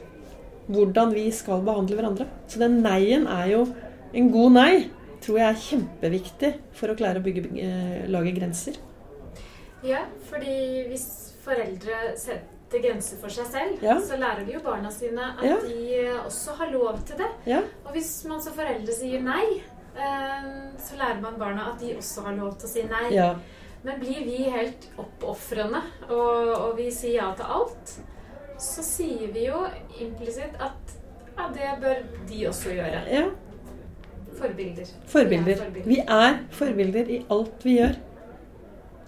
hvordan 0.70 1.14
vi 1.14 1.30
skal 1.32 1.62
behandle 1.66 1.98
hverandre. 1.98 2.28
Så 2.48 2.60
den 2.60 2.82
nei-en 2.84 3.28
er 3.28 3.48
jo 3.52 3.66
En 4.14 4.28
god 4.32 4.52
nei 4.54 4.90
tror 5.24 5.40
jeg 5.40 5.48
er 5.50 5.62
kjempeviktig 5.64 6.50
for 6.78 6.92
å 6.92 6.96
klare 6.96 7.18
å 7.18 7.24
bygge, 7.26 7.48
eh, 7.58 8.04
lage 8.14 8.30
grenser. 8.36 8.76
Ja, 9.84 10.04
fordi 10.30 10.84
hvis 10.92 11.34
foreldre 11.44 12.14
setter 12.16 12.84
grenser 12.84 13.18
for 13.18 13.30
seg 13.34 13.46
selv, 13.50 13.82
Ja. 13.82 13.96
så 14.00 14.20
lærer 14.20 14.46
de 14.46 14.54
jo 14.54 14.60
barna 14.60 14.92
sine 14.92 15.18
at 15.38 15.44
Ja. 15.44 15.58
de 15.66 16.20
også 16.28 16.54
har 16.58 16.70
lov 16.72 17.04
til 17.06 17.18
det. 17.18 17.30
Ja, 17.48 17.62
Og 17.88 17.94
hvis 17.94 18.24
man 18.28 18.40
som 18.40 18.54
foreldre 18.54 18.94
sier 18.94 19.20
nei, 19.20 19.64
eh, 19.98 20.70
så 20.78 20.96
lærer 20.96 21.22
man 21.22 21.40
barna 21.40 21.72
at 21.74 21.80
de 21.80 21.96
også 21.96 22.24
har 22.26 22.34
lov 22.36 22.58
til 22.60 22.68
å 22.68 22.72
si 22.72 22.84
nei. 22.84 23.10
Men 23.84 24.00
blir 24.00 24.26
vi 24.26 24.44
helt 24.48 24.88
oppofrende, 24.98 25.82
og, 26.08 26.52
og 26.56 26.78
vi 26.78 26.88
sier 26.94 27.18
ja 27.20 27.32
til 27.36 27.50
alt, 27.58 27.96
så 28.64 28.84
sier 28.86 29.32
vi 29.34 29.48
jo 29.50 29.66
implisitt 30.00 30.56
at 30.64 30.94
ja, 31.34 31.50
det 31.52 31.72
bør 31.82 32.04
de 32.30 32.46
også 32.48 32.78
gjøre. 32.78 33.02
ja. 33.12 33.26
Forbilder. 34.34 34.88
Forbilder. 35.08 35.46
Vi 35.46 35.54
er 35.54 35.66
forbilder. 35.66 35.90
Vi 35.90 36.00
er 36.02 36.40
forbilder 36.52 37.10
i 37.12 37.20
alt 37.32 37.66
vi 37.66 37.76
gjør. 37.78 37.98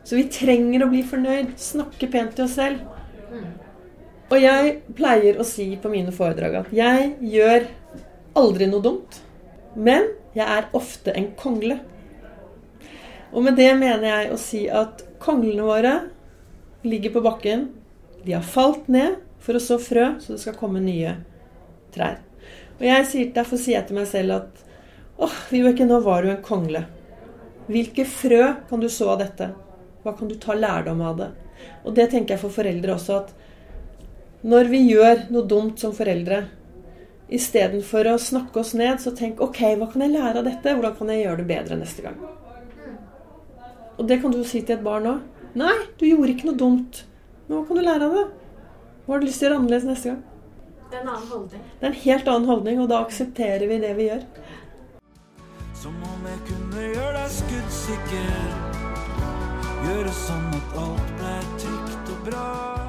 Så 0.06 0.20
vi 0.20 0.28
trenger 0.30 0.86
å 0.86 0.90
bli 0.92 1.02
fornøyd, 1.08 1.56
snakke 1.58 2.10
pent 2.14 2.36
til 2.38 2.46
oss 2.46 2.58
selv. 2.60 2.84
Mm. 3.32 3.48
Og 4.30 4.38
jeg 4.42 4.76
pleier 4.98 5.40
å 5.42 5.46
si 5.48 5.72
på 5.82 5.90
mine 5.90 6.14
foredrag 6.14 6.60
at 6.62 6.70
jeg 6.74 7.12
gjør 7.34 7.66
aldri 8.38 8.68
noe 8.70 8.86
dumt, 8.86 9.20
men 9.76 10.12
jeg 10.36 10.46
er 10.46 10.70
ofte 10.78 11.14
en 11.16 11.32
kongle. 11.40 11.80
Og 13.36 13.44
med 13.44 13.58
det 13.60 13.72
mener 13.76 14.08
jeg 14.08 14.32
å 14.32 14.40
si 14.40 14.62
at 14.72 15.04
konglene 15.20 15.66
våre 15.68 15.96
ligger 16.88 17.18
på 17.18 17.24
bakken. 17.26 17.68
De 18.24 18.32
har 18.32 18.46
falt 18.48 18.88
ned 18.88 19.18
for 19.44 19.58
å 19.58 19.62
så 19.62 19.76
frø, 19.82 20.14
så 20.24 20.34
det 20.34 20.42
skal 20.42 20.56
komme 20.58 20.80
nye 20.84 21.18
trær. 21.94 22.22
Og 22.80 22.86
jeg 22.88 23.08
sier, 23.10 23.34
derfor 23.36 23.60
sier 23.60 23.80
jeg 23.80 23.90
til 23.90 24.00
meg 24.00 24.08
selv 24.08 24.38
at 24.38 24.64
åh, 25.20 25.36
Vibeke, 25.52 25.88
nå 25.88 26.00
var 26.06 26.24
du 26.24 26.32
en 26.32 26.44
kongle. 26.44 26.86
Hvilke 27.68 28.06
frø 28.08 28.54
kan 28.70 28.84
du 28.84 28.88
så 28.92 29.12
av 29.14 29.22
dette? 29.24 29.50
Hva 30.04 30.16
kan 30.16 30.32
du 30.32 30.38
ta 30.40 30.56
lærdom 30.56 31.04
av 31.04 31.20
det? 31.20 31.30
Og 31.84 31.96
det 31.98 32.08
tenker 32.12 32.36
jeg 32.36 32.44
for 32.44 32.56
foreldre 32.56 32.96
også, 32.96 33.20
at 33.24 34.46
når 34.46 34.72
vi 34.72 34.84
gjør 34.92 35.28
noe 35.34 35.48
dumt 35.50 35.82
som 35.82 35.96
foreldre, 35.98 36.44
istedenfor 37.34 38.12
å 38.12 38.18
snakke 38.22 38.62
oss 38.62 38.76
ned, 38.78 39.02
så 39.02 39.16
tenk 39.18 39.42
ok, 39.42 39.62
hva 39.80 39.90
kan 39.92 40.06
jeg 40.06 40.14
lære 40.14 40.40
av 40.40 40.48
dette? 40.48 40.76
Hvordan 40.76 40.98
kan 41.00 41.12
jeg 41.12 41.26
gjøre 41.26 41.42
det 41.42 41.50
bedre 41.50 41.80
neste 41.82 42.06
gang? 42.06 42.20
Og 43.98 44.08
det 44.08 44.22
kan 44.22 44.32
du 44.32 44.40
jo 44.42 44.48
si 44.48 44.62
til 44.62 44.78
et 44.78 44.86
barn 44.86 45.08
òg. 45.10 45.20
Nei, 45.56 45.76
du 46.00 46.06
gjorde 46.08 46.34
ikke 46.34 46.50
noe 46.50 46.60
dumt. 46.60 47.06
Men 47.48 47.58
hva 47.58 47.68
kan 47.68 47.80
du 47.80 47.84
lære 47.86 48.10
av 48.10 48.16
det? 48.18 48.26
Hva 49.06 49.14
har 49.14 49.22
du 49.22 49.28
lyst 49.28 49.40
til 49.40 49.48
å 49.48 49.50
gjøre 49.50 49.60
annerledes 49.62 49.88
neste 49.88 50.12
gang? 50.12 50.24
Det 50.90 50.98
er 50.98 51.02
en 51.02 51.12
annen 51.14 51.30
holdning. 51.32 51.62
Det 51.80 51.88
er 51.88 51.92
en 51.92 52.02
helt 52.04 52.32
annen 52.34 52.50
holdning, 52.50 52.82
og 52.82 52.90
da 52.92 53.02
aksepterer 53.06 53.68
vi 53.70 53.80
det 53.84 53.94
vi 53.98 54.10
gjør. 54.10 54.26
Som 55.82 55.98
om 56.10 56.28
jeg 56.30 56.42
kunne 56.50 56.88
gjøre 56.90 57.14
deg 57.20 57.36
skuddsikker. 57.40 58.50
Gjøre 59.86 60.18
sånn 60.18 60.50
at 60.60 60.82
alt 60.82 61.14
ble 61.20 61.38
trygt 61.62 62.14
og 62.16 62.28
bra. 62.30 62.85